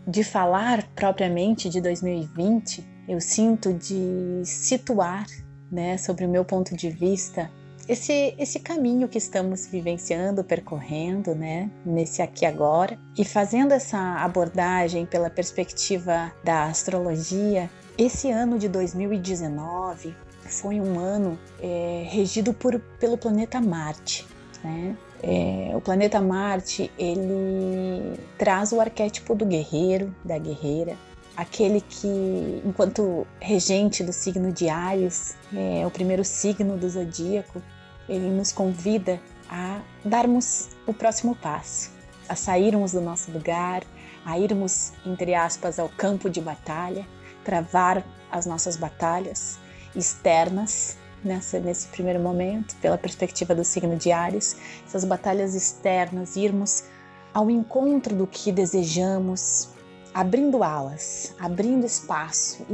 [0.06, 5.26] de falar propriamente de 2020, eu sinto de situar,
[5.70, 7.50] né, sobre o meu ponto de vista,
[7.88, 15.06] esse, esse caminho que estamos vivenciando, percorrendo, né, nesse aqui agora, e fazendo essa abordagem
[15.06, 20.14] pela perspectiva da astrologia, esse ano de 2019
[20.44, 24.26] foi um ano é, regido por, pelo planeta Marte,
[24.62, 24.96] né?
[25.20, 30.96] É, o planeta Marte ele traz o arquétipo do guerreiro, da guerreira,
[31.36, 37.60] aquele que, enquanto regente do signo de Ares, é o primeiro signo do zodíaco,
[38.08, 41.90] ele nos convida a darmos o próximo passo,
[42.28, 43.82] a sairmos do nosso lugar,
[44.24, 47.06] a irmos, entre aspas, ao campo de batalha,
[47.44, 49.58] travar as nossas batalhas
[49.96, 54.56] externas nessa, nesse primeiro momento, pela perspectiva do signo de Ares,
[54.86, 56.84] essas batalhas externas, irmos
[57.32, 59.70] ao encontro do que desejamos,
[60.12, 62.66] abrindo alas, abrindo espaço,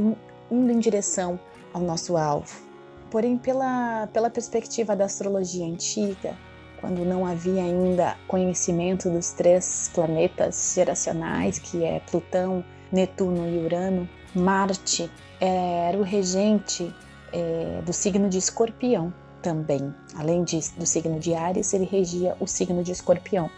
[0.49, 1.39] indo em direção
[1.73, 2.64] ao nosso alvo.
[3.11, 6.35] Porém, pela, pela perspectiva da astrologia antiga,
[6.81, 14.07] quando não havia ainda conhecimento dos três planetas geracionais, que é Plutão, Netuno e Urano,
[14.35, 16.93] Marte era o regente
[17.31, 19.93] é, do signo de Escorpião também.
[20.15, 23.49] Além de, do signo de Ares, ele regia o signo de Escorpião.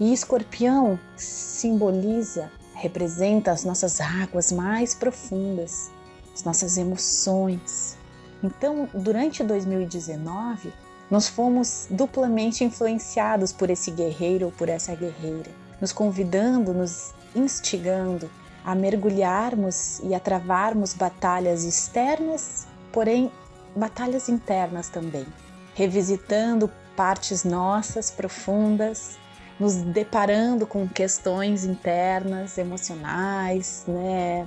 [0.00, 5.90] E Escorpião simboliza, representa as nossas águas mais profundas,
[6.34, 7.96] as nossas emoções.
[8.42, 10.72] Então, durante 2019,
[11.10, 18.30] nós fomos duplamente influenciados por esse guerreiro ou por essa guerreira, nos convidando, nos instigando
[18.64, 23.30] a mergulharmos e a travarmos batalhas externas, porém
[23.76, 25.26] batalhas internas também,
[25.74, 29.16] revisitando partes nossas profundas,
[29.58, 34.46] nos deparando com questões internas, emocionais, né,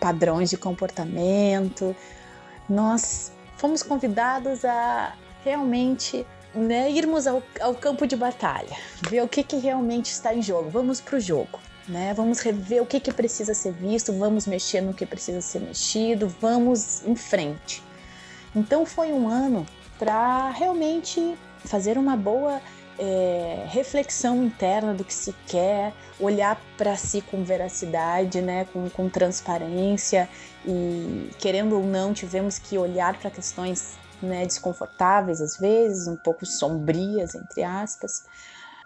[0.00, 1.94] padrões de comportamento.
[2.68, 3.32] Nós
[3.64, 8.76] fomos convidados a realmente né, irmos ao, ao, campo de batalha,
[9.08, 10.68] ver o que, que realmente está em jogo.
[10.68, 11.58] Vamos para o jogo.
[11.88, 12.12] Né?
[12.12, 16.28] Vamos rever o que, que precisa ser visto, vamos mexer no que precisa ser mexido,
[16.28, 17.82] vamos em frente.
[18.54, 19.64] Então foi um ano
[19.98, 22.60] para realmente fazer uma boa
[22.98, 29.08] é, reflexão interna do que se quer, olhar para si com veracidade, né, com, com
[29.08, 30.28] transparência
[30.64, 36.46] e querendo ou não tivemos que olhar para questões né, desconfortáveis às vezes, um pouco
[36.46, 38.24] sombrias entre aspas,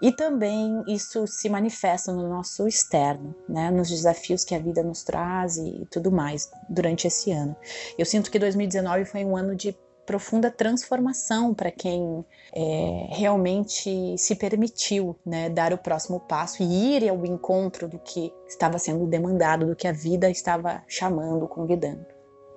[0.01, 5.03] e também isso se manifesta no nosso externo, né, nos desafios que a vida nos
[5.03, 7.57] traz e tudo mais durante esse ano.
[7.99, 9.77] Eu sinto que 2019 foi um ano de
[10.09, 17.07] profunda transformação para quem é, realmente se permitiu né, dar o próximo passo e ir
[17.07, 22.07] ao encontro do que estava sendo demandado, do que a vida estava chamando, convidando.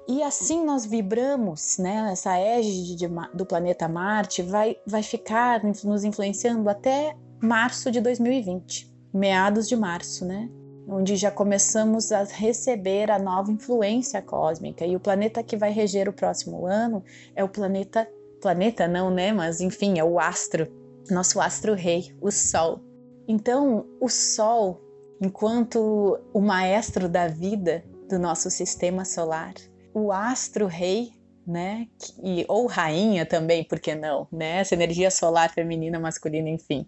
[0.07, 2.09] E assim nós vibramos, né?
[2.13, 8.89] Essa égide de, do planeta Marte vai, vai ficar nos influenciando até março de 2020,
[9.13, 10.49] meados de março, né?
[10.91, 14.85] Onde já começamos a receber a nova influência cósmica.
[14.85, 17.03] E o planeta que vai reger o próximo ano
[17.35, 18.07] é o planeta.
[18.41, 19.31] Planeta não, né?
[19.31, 20.67] Mas enfim, é o astro,
[21.09, 22.81] nosso astro rei, o Sol.
[23.27, 24.81] Então, o Sol,
[25.21, 29.53] enquanto o maestro da vida do nosso sistema solar,
[29.93, 31.11] o astro rei
[31.45, 31.87] né?
[32.23, 34.27] E, ou rainha também, por que não?
[34.31, 34.59] Né?
[34.59, 36.87] Essa energia solar feminina, masculina, enfim.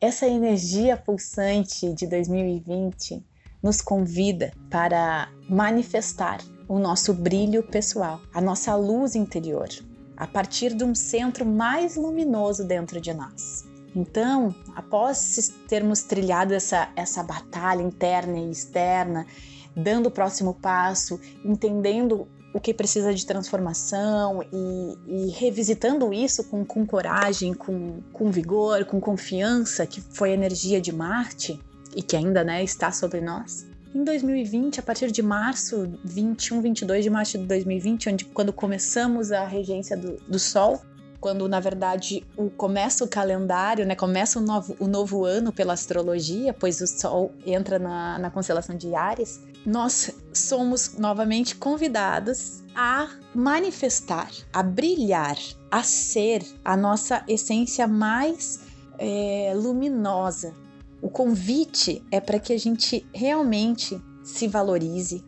[0.00, 3.20] Essa energia pulsante de 2020
[3.60, 6.38] nos convida para manifestar
[6.68, 9.68] o nosso brilho pessoal, a nossa luz interior,
[10.16, 13.64] a partir de um centro mais luminoso dentro de nós.
[13.92, 19.26] Então, após termos trilhado essa, essa batalha interna e externa,
[19.74, 26.64] dando o próximo passo, entendendo o que precisa de transformação e, e revisitando isso com,
[26.64, 31.60] com coragem, com, com vigor, com confiança, que foi a energia de Marte
[31.94, 33.66] e que ainda né, está sobre nós.
[33.94, 39.32] Em 2020, a partir de março 21, 22 de março de 2020, onde, quando começamos
[39.32, 40.80] a regência do, do Sol,
[41.20, 45.72] quando na verdade o começa o calendário, né, começa o novo, o novo ano pela
[45.72, 53.08] astrologia, pois o Sol entra na, na constelação de Ares, nós somos novamente convidados a
[53.34, 55.36] manifestar, a brilhar,
[55.70, 58.60] a ser a nossa essência mais
[58.98, 60.54] é, luminosa.
[61.02, 65.24] O convite é para que a gente realmente se valorize,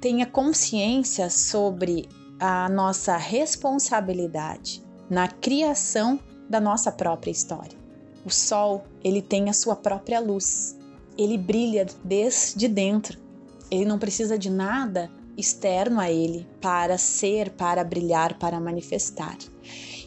[0.00, 7.78] tenha consciência sobre a nossa responsabilidade na criação da nossa própria história.
[8.24, 10.78] O sol, ele tem a sua própria luz.
[11.18, 13.18] Ele brilha desde dentro.
[13.70, 19.36] Ele não precisa de nada externo a ele para ser, para brilhar, para manifestar.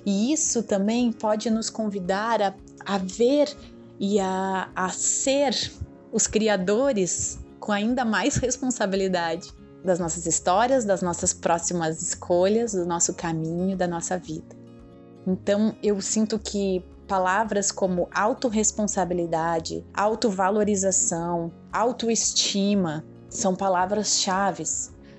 [0.06, 2.54] E isso também pode nos convidar a,
[2.86, 3.56] a ver
[4.00, 5.72] e a, a ser
[6.12, 9.52] os criadores com ainda mais responsabilidade
[9.84, 14.55] das nossas histórias, das nossas próximas escolhas, do nosso caminho, da nossa vida.
[15.26, 24.64] Então eu sinto que palavras como autorresponsabilidade, autovalorização, autoestima são palavras-chave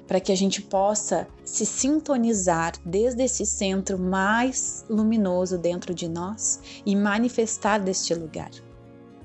[0.06, 6.60] para que a gente possa se sintonizar desde esse centro mais luminoso dentro de nós
[6.84, 8.50] e manifestar deste lugar.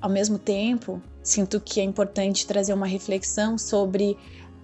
[0.00, 4.18] ao mesmo tempo, sinto que é importante trazer uma reflexão sobre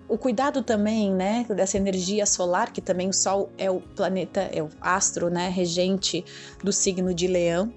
[0.08, 4.62] o cuidado também, né, dessa energia solar, que também o Sol é o planeta, é
[4.62, 6.24] o astro, né, regente
[6.64, 7.72] do signo de Leão.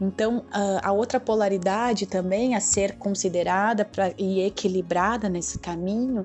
[0.00, 0.44] Então,
[0.82, 6.24] a outra polaridade também a ser considerada pra, e equilibrada nesse caminho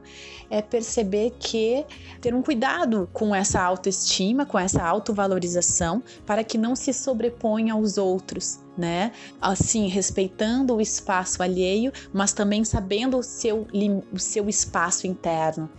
[0.50, 1.84] é perceber que
[2.22, 7.98] ter um cuidado com essa autoestima, com essa autovalorização, para que não se sobreponha aos
[7.98, 9.12] outros, né?
[9.42, 13.68] Assim, respeitando o espaço alheio, mas também sabendo o seu,
[14.12, 15.70] o seu espaço interno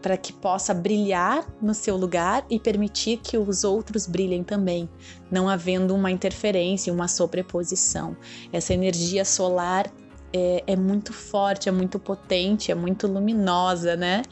[0.00, 4.88] para que possa brilhar no seu lugar e permitir que os outros brilhem também,
[5.30, 8.16] não havendo uma interferência, uma sobreposição.
[8.52, 9.92] Essa energia solar
[10.32, 14.22] é, é, muito forte, é muito potente, é muito luminosa, né?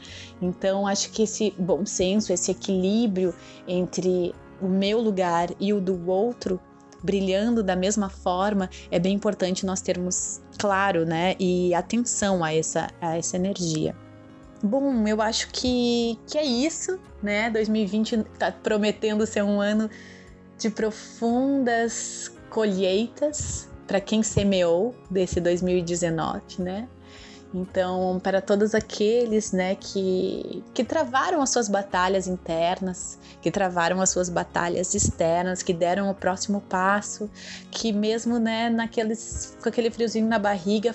[0.41, 3.33] Então acho que esse bom senso, esse equilíbrio
[3.67, 6.59] entre o meu lugar e o do outro
[7.01, 12.89] brilhando da mesma forma, é bem importante nós termos claro, né, e atenção a essa,
[12.99, 13.95] a essa energia.
[14.61, 17.49] Bom, eu acho que, que é isso, né?
[17.49, 19.89] 2020 está prometendo ser um ano
[20.57, 26.87] de profundas colheitas para quem semeou desse 2019, né?
[27.53, 34.11] Então, para todos aqueles, né, que, que travaram as suas batalhas internas, que travaram as
[34.11, 37.27] suas batalhas externas, que deram o próximo passo,
[37.71, 40.93] que mesmo, né, naqueles com aquele friozinho na barriga,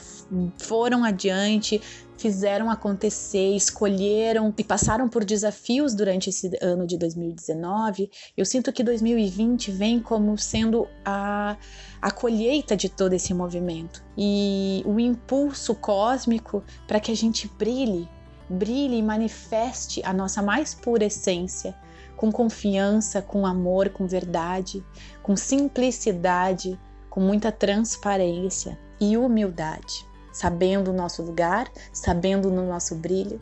[0.58, 1.82] foram adiante,
[2.16, 8.82] fizeram acontecer, escolheram e passaram por desafios durante esse ano de 2019, eu sinto que
[8.82, 11.56] 2020 vem como sendo a,
[12.00, 18.08] a colheita de todo esse movimento e o impulso cósmico para que a gente brilhe,
[18.48, 21.74] brilhe e manifeste a nossa mais pura essência,
[22.16, 24.84] com confiança, com amor, com verdade,
[25.22, 26.78] com simplicidade,
[27.10, 33.40] com muita transparência e humildade sabendo o nosso lugar, sabendo no nosso brilho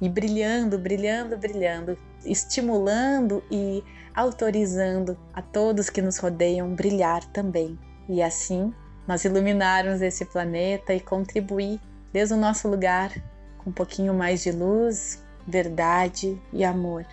[0.00, 3.82] e brilhando, brilhando, brilhando, estimulando e
[4.14, 7.78] autorizando a todos que nos rodeiam brilhar também.
[8.08, 8.72] E assim
[9.08, 11.80] nós iluminarmos esse planeta e contribuir
[12.12, 13.10] desde o nosso lugar
[13.58, 17.06] com um pouquinho mais de luz, verdade e amor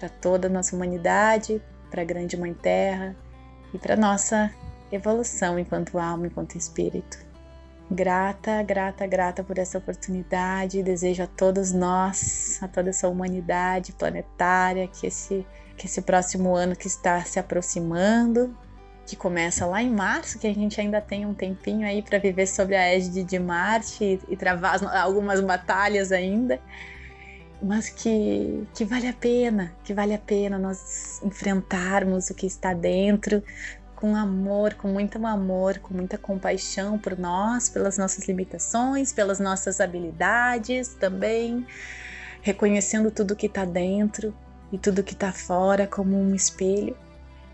[0.00, 1.60] para toda a nossa humanidade,
[1.90, 3.14] para a grande Mãe Terra
[3.74, 4.50] e para nossa
[4.90, 7.27] evolução enquanto alma, enquanto espírito.
[7.90, 10.82] Grata, grata, grata por essa oportunidade.
[10.82, 16.76] Desejo a todos nós, a toda essa humanidade planetária, que esse, que esse próximo ano
[16.76, 18.54] que está se aproximando,
[19.06, 22.46] que começa lá em março, que a gente ainda tem um tempinho aí para viver
[22.46, 26.60] sobre a égide de Marte e, e travar algumas batalhas ainda,
[27.62, 32.74] mas que, que vale a pena, que vale a pena nós enfrentarmos o que está
[32.74, 33.42] dentro,
[33.98, 39.80] com amor, com muito amor, com muita compaixão por nós, pelas nossas limitações, pelas nossas
[39.80, 41.66] habilidades também,
[42.40, 44.32] reconhecendo tudo que está dentro
[44.70, 46.96] e tudo que está fora como um espelho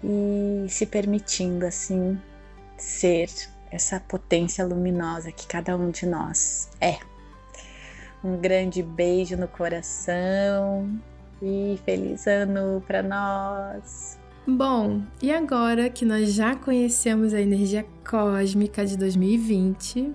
[0.03, 2.21] e se permitindo assim
[2.77, 3.31] ser
[3.71, 6.99] essa potência luminosa que cada um de nós é.
[8.23, 11.01] Um grande beijo no coração
[11.41, 14.23] e feliz ano para nós!
[14.47, 20.15] Bom, e agora que nós já conhecemos a energia cósmica de 2020,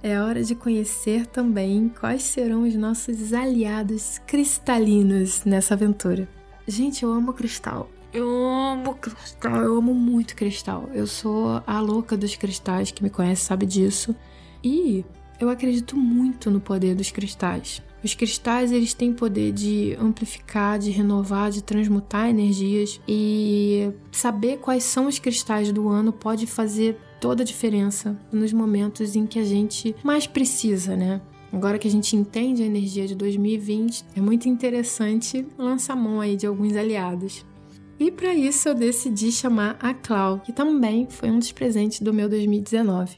[0.00, 6.28] é hora de conhecer também quais serão os nossos aliados cristalinos nessa aventura.
[6.68, 7.90] Gente, eu amo cristal.
[8.12, 10.88] Eu amo cristal, eu amo muito cristal.
[10.94, 14.14] Eu sou a louca dos cristais, que me conhece sabe disso.
[14.62, 15.04] E
[15.40, 17.82] eu acredito muito no poder dos cristais.
[18.04, 24.84] Os cristais eles têm poder de amplificar, de renovar, de transmutar energias e saber quais
[24.84, 29.44] são os cristais do ano pode fazer toda a diferença nos momentos em que a
[29.44, 31.22] gente mais precisa, né?
[31.50, 36.36] Agora que a gente entende a energia de 2020, é muito interessante lançar mão aí
[36.36, 37.46] de alguns aliados.
[37.98, 42.12] E para isso eu decidi chamar a Clau, que também foi um dos presentes do
[42.12, 43.16] meu 2019.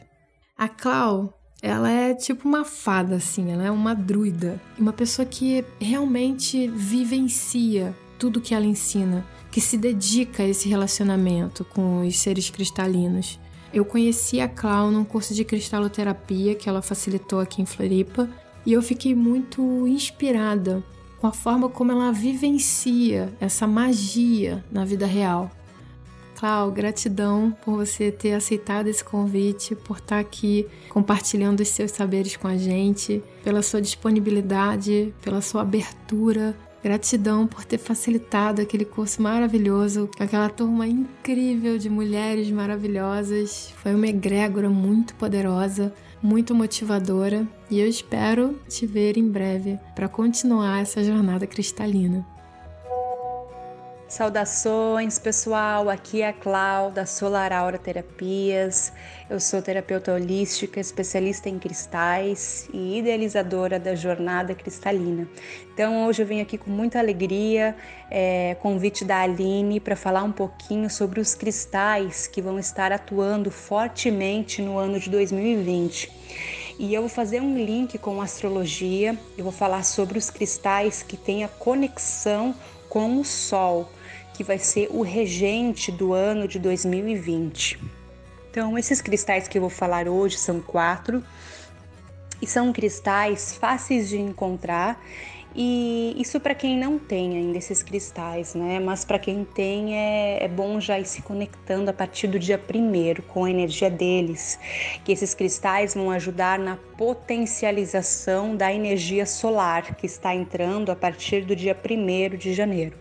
[0.57, 4.61] A Clau ela é tipo uma fada, assim, ela é uma druida.
[4.79, 11.65] Uma pessoa que realmente vivencia tudo que ela ensina, que se dedica a esse relacionamento
[11.65, 13.41] com os seres cristalinos.
[13.75, 18.31] Eu conheci a Clau num curso de cristaloterapia que ela facilitou aqui em Floripa
[18.65, 20.85] e eu fiquei muito inspirada
[21.21, 25.51] com a forma como ela vivencia essa magia na vida real.
[26.39, 32.37] Clau, gratidão por você ter aceitado esse convite, por estar aqui compartilhando os seus saberes
[32.37, 36.55] com a gente, pela sua disponibilidade, pela sua abertura,
[36.87, 43.73] Gratidão por ter facilitado aquele curso maravilhoso, aquela turma incrível de mulheres maravilhosas.
[43.83, 50.09] Foi uma egrégora muito poderosa, muito motivadora e eu espero te ver em breve para
[50.09, 52.25] continuar essa jornada cristalina.
[54.09, 55.91] Saudações, pessoal.
[55.91, 58.93] Aqui é a Clau da Solar Aura Terapias.
[59.29, 65.29] Eu sou terapeuta holística, especialista em cristais e idealizadora da Jornada Cristalina.
[65.75, 67.75] Então, hoje eu venho aqui com muita alegria,
[68.09, 73.51] é, convite da Aline para falar um pouquinho sobre os cristais que vão estar atuando
[73.51, 76.13] fortemente no ano de 2020.
[76.79, 81.17] E eu vou fazer um link com astrologia, eu vou falar sobre os cristais que
[81.17, 82.55] têm a conexão
[82.89, 83.91] com o Sol
[84.37, 87.79] que vai ser o regente do ano de 2020.
[88.51, 91.25] Então, esses cristais que eu vou falar hoje são quatro
[92.41, 95.03] e são cristais fáceis de encontrar
[95.59, 98.79] e isso para quem não tem ainda esses cristais, né?
[98.79, 102.59] Mas para quem tem é, é, bom já ir se conectando a partir do dia
[102.59, 104.59] primeiro com a energia deles,
[105.03, 111.47] que esses cristais vão ajudar na potencialização da energia solar que está entrando a partir
[111.47, 112.99] do dia primeiro de janeiro.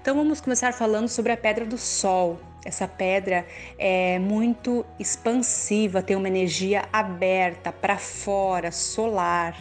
[0.00, 2.38] Então vamos começar falando sobre a pedra do sol.
[2.62, 3.46] Essa pedra
[3.78, 9.56] é muito expansiva, tem uma energia aberta para fora, solar.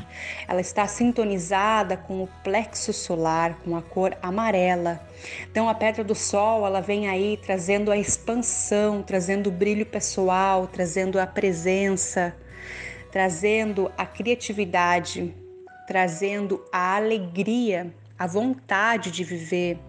[0.45, 4.99] Ela está sintonizada com o plexo solar, com a cor amarela.
[5.49, 10.67] Então a pedra do sol, ela vem aí trazendo a expansão, trazendo o brilho pessoal,
[10.67, 12.35] trazendo a presença,
[13.13, 15.33] trazendo a criatividade,
[15.87, 19.79] trazendo a alegria, a vontade de viver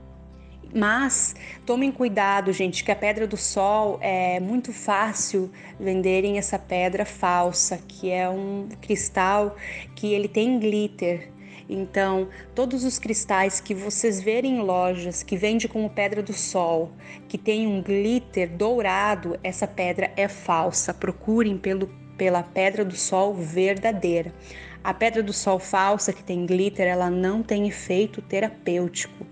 [0.74, 1.34] mas
[1.66, 7.78] tomem cuidado, gente, que a pedra do sol é muito fácil venderem essa pedra falsa,
[7.88, 9.56] que é um cristal
[9.96, 11.32] que ele tem glitter.
[11.68, 16.90] Então, todos os cristais que vocês verem em lojas que vende como pedra do sol,
[17.28, 20.92] que tem um glitter dourado, essa pedra é falsa.
[20.92, 24.34] Procurem pelo, pela pedra do sol verdadeira.
[24.82, 29.29] A pedra do sol falsa que tem glitter, ela não tem efeito terapêutico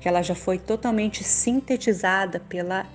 [0.00, 2.86] porque ela já foi totalmente sintetizada pela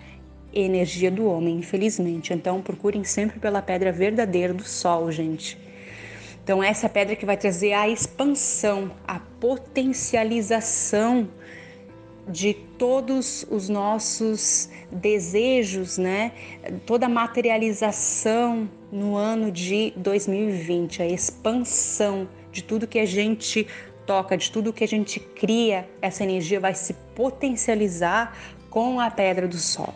[0.52, 2.34] energia do homem, infelizmente.
[2.34, 5.56] Então, procurem sempre pela pedra verdadeira do sol, gente.
[6.44, 11.30] Então, essa pedra que vai trazer a expansão, a potencialização
[12.28, 16.32] de todos os nossos desejos, né?
[16.88, 23.68] Toda a materialização no ano de 2020, a expansão de tudo que a gente
[24.06, 28.36] toca, de tudo que a gente cria, essa energia vai se potencializar
[28.70, 29.94] com a pedra do sol.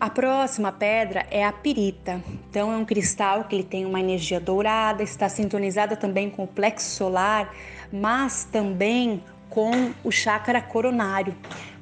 [0.00, 2.22] A próxima pedra é a pirita.
[2.48, 6.46] Então é um cristal que ele tem uma energia dourada, está sintonizada também com o
[6.46, 7.52] plexo solar,
[7.92, 11.34] mas também com o chakra coronário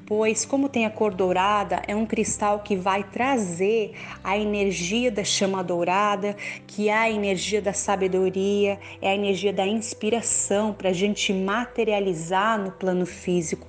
[0.07, 3.93] pois, como tem a cor dourada, é um cristal que vai trazer
[4.23, 6.37] a energia da chama dourada,
[6.67, 12.59] que é a energia da sabedoria, é a energia da inspiração para a gente materializar
[12.59, 13.67] no plano físico.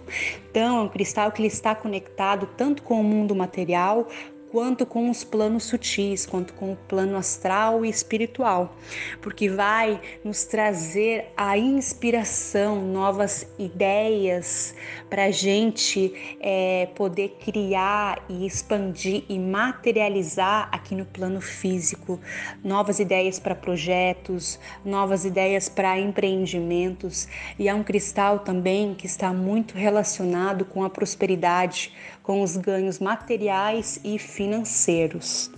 [0.51, 4.07] Então, é um cristal que ele está conectado tanto com o mundo material
[4.51, 8.75] quanto com os planos sutis, quanto com o plano astral e espiritual,
[9.21, 14.73] porque vai nos trazer a inspiração, novas ideias
[15.09, 22.19] para a gente é, poder criar e expandir e materializar aqui no plano físico,
[22.63, 27.27] novas ideias para projetos, novas ideias para empreendimentos,
[27.59, 31.93] e é um cristal também que está muito relacionado com a prosperidade,
[32.27, 35.49] com os ganhos materiais e financeiros.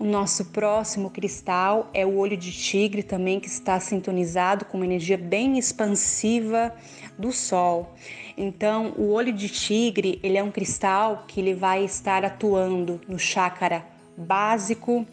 [0.00, 4.84] O nosso próximo cristal é o olho de tigre, também que está sintonizado com uma
[4.84, 6.74] energia bem expansiva
[7.16, 7.94] do sol.
[8.36, 13.18] Então, o olho de tigre, ele é um cristal que ele vai estar atuando no
[13.18, 15.06] chakra básico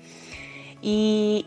[0.81, 1.45] e,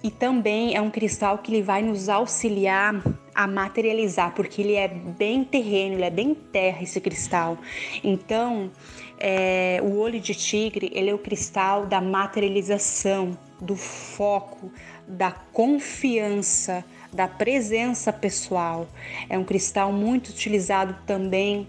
[0.00, 3.02] e também é um cristal que ele vai nos auxiliar
[3.34, 7.58] a materializar, porque ele é bem terreno, ele é bem terra esse cristal.
[8.02, 8.70] Então,
[9.18, 14.70] é, o olho de tigre, ele é o cristal da materialização, do foco,
[15.06, 18.86] da confiança, da presença pessoal.
[19.28, 21.66] É um cristal muito utilizado também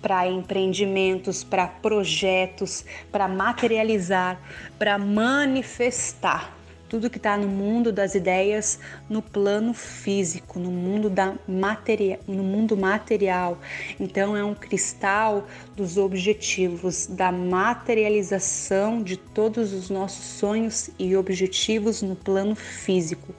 [0.00, 4.40] para empreendimentos, para projetos, para materializar,
[4.78, 6.57] para manifestar
[6.88, 8.78] tudo que está no mundo das ideias,
[9.08, 13.58] no plano físico, no mundo da materia, no mundo material.
[14.00, 22.02] Então é um cristal dos objetivos, da materialização de todos os nossos sonhos e objetivos
[22.02, 23.34] no plano físico.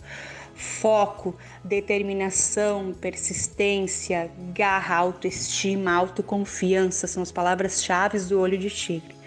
[0.60, 1.34] foco,
[1.64, 9.19] determinação, persistência, garra, autoestima, autoconfiança são as palavras-chave do olho de tigre.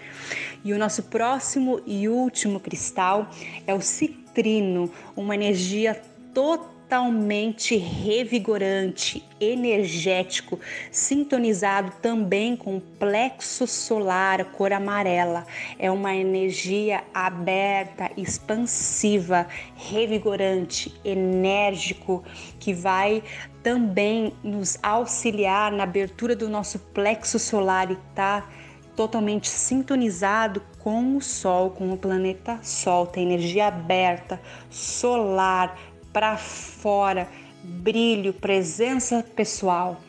[0.63, 3.29] E o nosso próximo e último cristal
[3.67, 6.01] é o citrino, uma energia
[6.33, 10.59] total totalmente revigorante, energético,
[10.91, 15.43] sintonizado também com o plexo solar, cor amarela.
[15.79, 22.23] É uma energia aberta, expansiva, revigorante, enérgico,
[22.59, 23.23] que vai
[23.63, 28.47] também nos auxiliar na abertura do nosso plexo solar e tá
[28.95, 34.39] totalmente sintonizado com o Sol, com o planeta Sol, tem energia aberta,
[34.69, 35.79] solar,
[36.11, 37.27] para fora,
[37.63, 40.01] brilho, presença pessoal.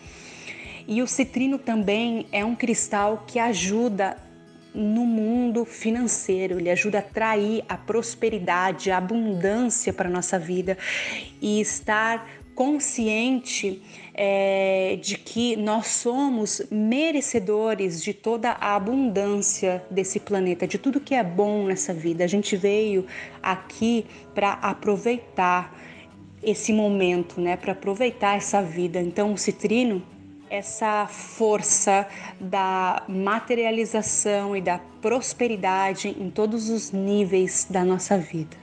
[0.87, 4.19] E o citrino também é um cristal que ajuda
[4.75, 10.77] no mundo financeiro, ele ajuda a atrair a prosperidade, a abundância para nossa vida
[11.41, 13.83] e estar consciente
[14.15, 21.15] é, de que nós somos merecedores de toda a abundância desse planeta, de tudo que
[21.15, 22.25] é bom nessa vida.
[22.25, 23.07] A gente veio
[23.43, 25.75] aqui para aproveitar
[26.43, 29.01] esse momento, né, para aproveitar essa vida.
[29.01, 30.03] Então, o citrino,
[30.49, 32.07] essa força
[32.39, 38.57] da materialização e da prosperidade em todos os níveis da nossa vida.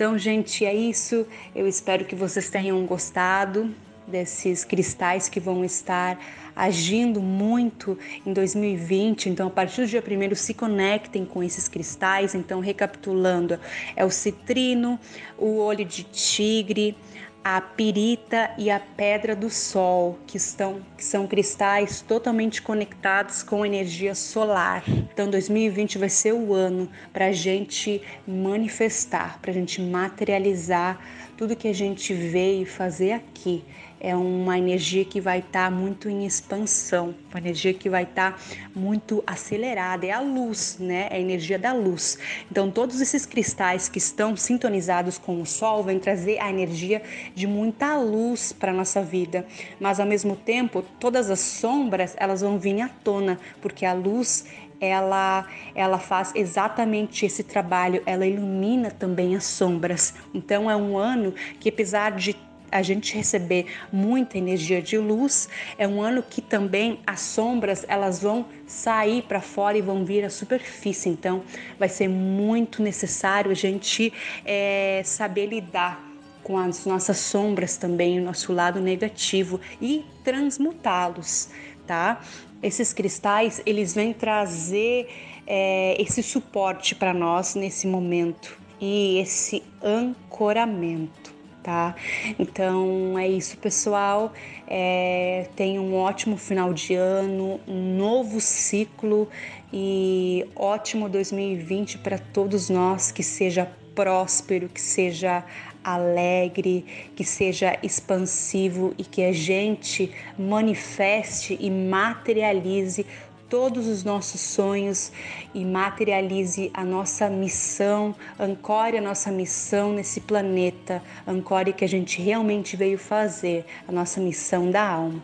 [0.00, 1.26] Então, gente, é isso.
[1.54, 3.70] Eu espero que vocês tenham gostado
[4.06, 6.18] desses cristais que vão estar
[6.56, 9.28] agindo muito em 2020.
[9.28, 12.34] Então, a partir do dia 1 se conectem com esses cristais.
[12.34, 13.60] Então, recapitulando,
[13.94, 14.98] é o citrino,
[15.36, 16.96] o olho de tigre,
[17.42, 23.64] a pirita e a pedra do sol, que, estão, que são cristais totalmente conectados com
[23.64, 24.84] energia solar.
[24.88, 31.00] Então, 2020 vai ser o ano para a gente manifestar, para a gente materializar
[31.36, 33.64] tudo que a gente veio fazer aqui
[34.00, 38.32] é uma energia que vai estar tá muito em expansão, uma energia que vai estar
[38.32, 38.38] tá
[38.74, 41.08] muito acelerada, é a luz, né?
[41.10, 42.18] É a energia da luz.
[42.50, 47.02] Então, todos esses cristais que estão sintonizados com o sol vão trazer a energia
[47.34, 49.46] de muita luz para nossa vida,
[49.78, 54.46] mas ao mesmo tempo, todas as sombras, elas vão vir à tona, porque a luz
[54.80, 60.14] ela, ela faz exatamente esse trabalho, ela ilumina também as sombras.
[60.32, 62.34] Então é um ano que apesar de
[62.70, 68.20] a gente receber muita energia de luz, é um ano que também as sombras elas
[68.20, 71.08] vão sair para fora e vão vir à superfície.
[71.08, 71.42] Então,
[71.78, 74.12] vai ser muito necessário a gente
[74.44, 76.10] é, saber lidar
[76.42, 81.50] com as nossas sombras também, o nosso lado negativo e transmutá-los,
[81.86, 82.20] tá?
[82.62, 85.08] Esses cristais eles vêm trazer
[85.46, 91.39] é, esse suporte para nós nesse momento e esse ancoramento
[91.70, 91.94] tá?
[92.36, 94.32] Então é isso, pessoal.
[94.66, 99.28] É, tenha um ótimo final de ano, um novo ciclo
[99.72, 105.44] e ótimo 2020 para todos nós, que seja próspero, que seja
[105.82, 113.06] alegre, que seja expansivo e que a gente manifeste e materialize
[113.50, 115.12] todos os nossos sonhos
[115.52, 122.22] e materialize a nossa missão, ancore a nossa missão nesse planeta, ancore que a gente
[122.22, 125.20] realmente veio fazer, a nossa missão da alma.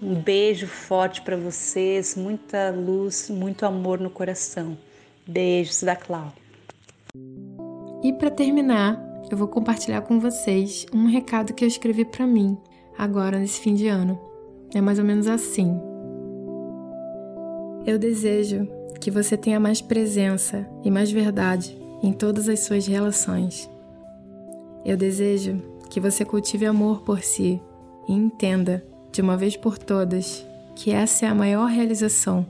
[0.00, 4.76] Um beijo forte para vocês, muita luz, muito amor no coração.
[5.26, 6.32] Beijos da Clau.
[8.02, 8.98] E para terminar,
[9.30, 12.56] eu vou compartilhar com vocês um recado que eu escrevi para mim
[12.96, 14.18] agora nesse fim de ano.
[14.74, 15.78] É mais ou menos assim.
[17.88, 18.68] Eu desejo
[19.00, 23.66] que você tenha mais presença e mais verdade em todas as suas relações.
[24.84, 27.58] Eu desejo que você cultive amor por si
[28.06, 32.46] e entenda, de uma vez por todas, que essa é a maior realização,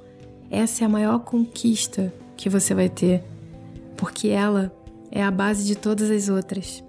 [0.51, 3.23] essa é a maior conquista que você vai ter,
[3.97, 4.73] porque ela
[5.09, 6.83] é a base de todas as outras.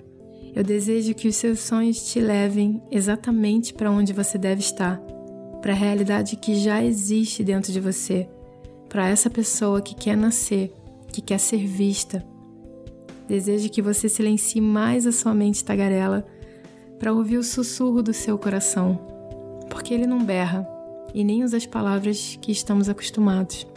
[0.55, 4.99] Eu desejo que os seus sonhos te levem exatamente para onde você deve estar,
[5.61, 8.27] para a realidade que já existe dentro de você
[8.89, 10.73] para essa pessoa que quer nascer,
[11.13, 12.25] que quer ser vista.
[13.27, 16.25] Desejo que você silencie mais a sua mente tagarela
[16.97, 18.99] para ouvir o sussurro do seu coração,
[19.69, 20.67] porque ele não berra
[21.13, 23.67] e nem usa as palavras que estamos acostumados.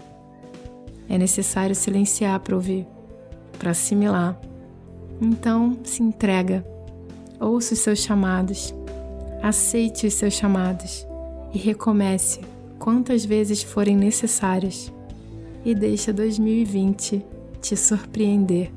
[1.09, 2.87] É necessário silenciar para ouvir,
[3.59, 4.41] para assimilar.
[5.21, 6.67] Então, se entrega.
[7.39, 8.75] Ouça os seus chamados.
[9.43, 11.07] Aceite os seus chamados
[11.53, 12.41] e recomece
[12.79, 14.93] quantas vezes forem necessárias
[15.65, 17.25] e deixa 2020
[17.61, 18.73] te surpreender.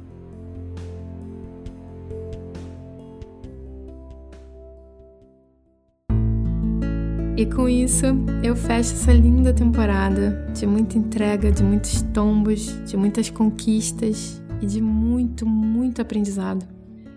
[7.37, 8.05] E com isso,
[8.41, 14.65] eu fecho essa linda temporada de muita entrega, de muitos tombos, de muitas conquistas e
[14.65, 16.65] de muito, muito aprendizado.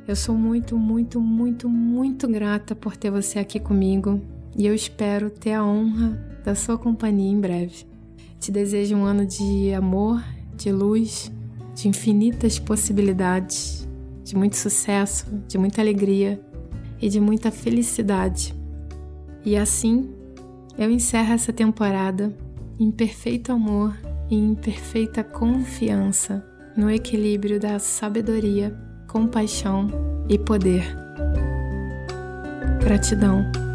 [0.08, 4.20] Eu sou muito, muito, muito, muito grata por ter você aqui comigo
[4.56, 7.86] e eu espero ter a honra da sua companhia em breve.
[8.40, 10.22] Te desejo um ano de amor,
[10.56, 11.30] de luz,
[11.74, 13.88] de infinitas possibilidades,
[14.24, 16.40] de muito sucesso, de muita alegria
[17.00, 18.54] e de muita felicidade.
[19.44, 20.10] E assim,
[20.76, 22.36] eu encerro essa temporada
[22.78, 23.96] em perfeito amor
[24.30, 26.44] e em perfeita confiança
[26.76, 28.76] no equilíbrio da sabedoria,
[29.08, 29.88] compaixão
[30.28, 30.84] e poder.
[32.80, 33.67] Gratidão.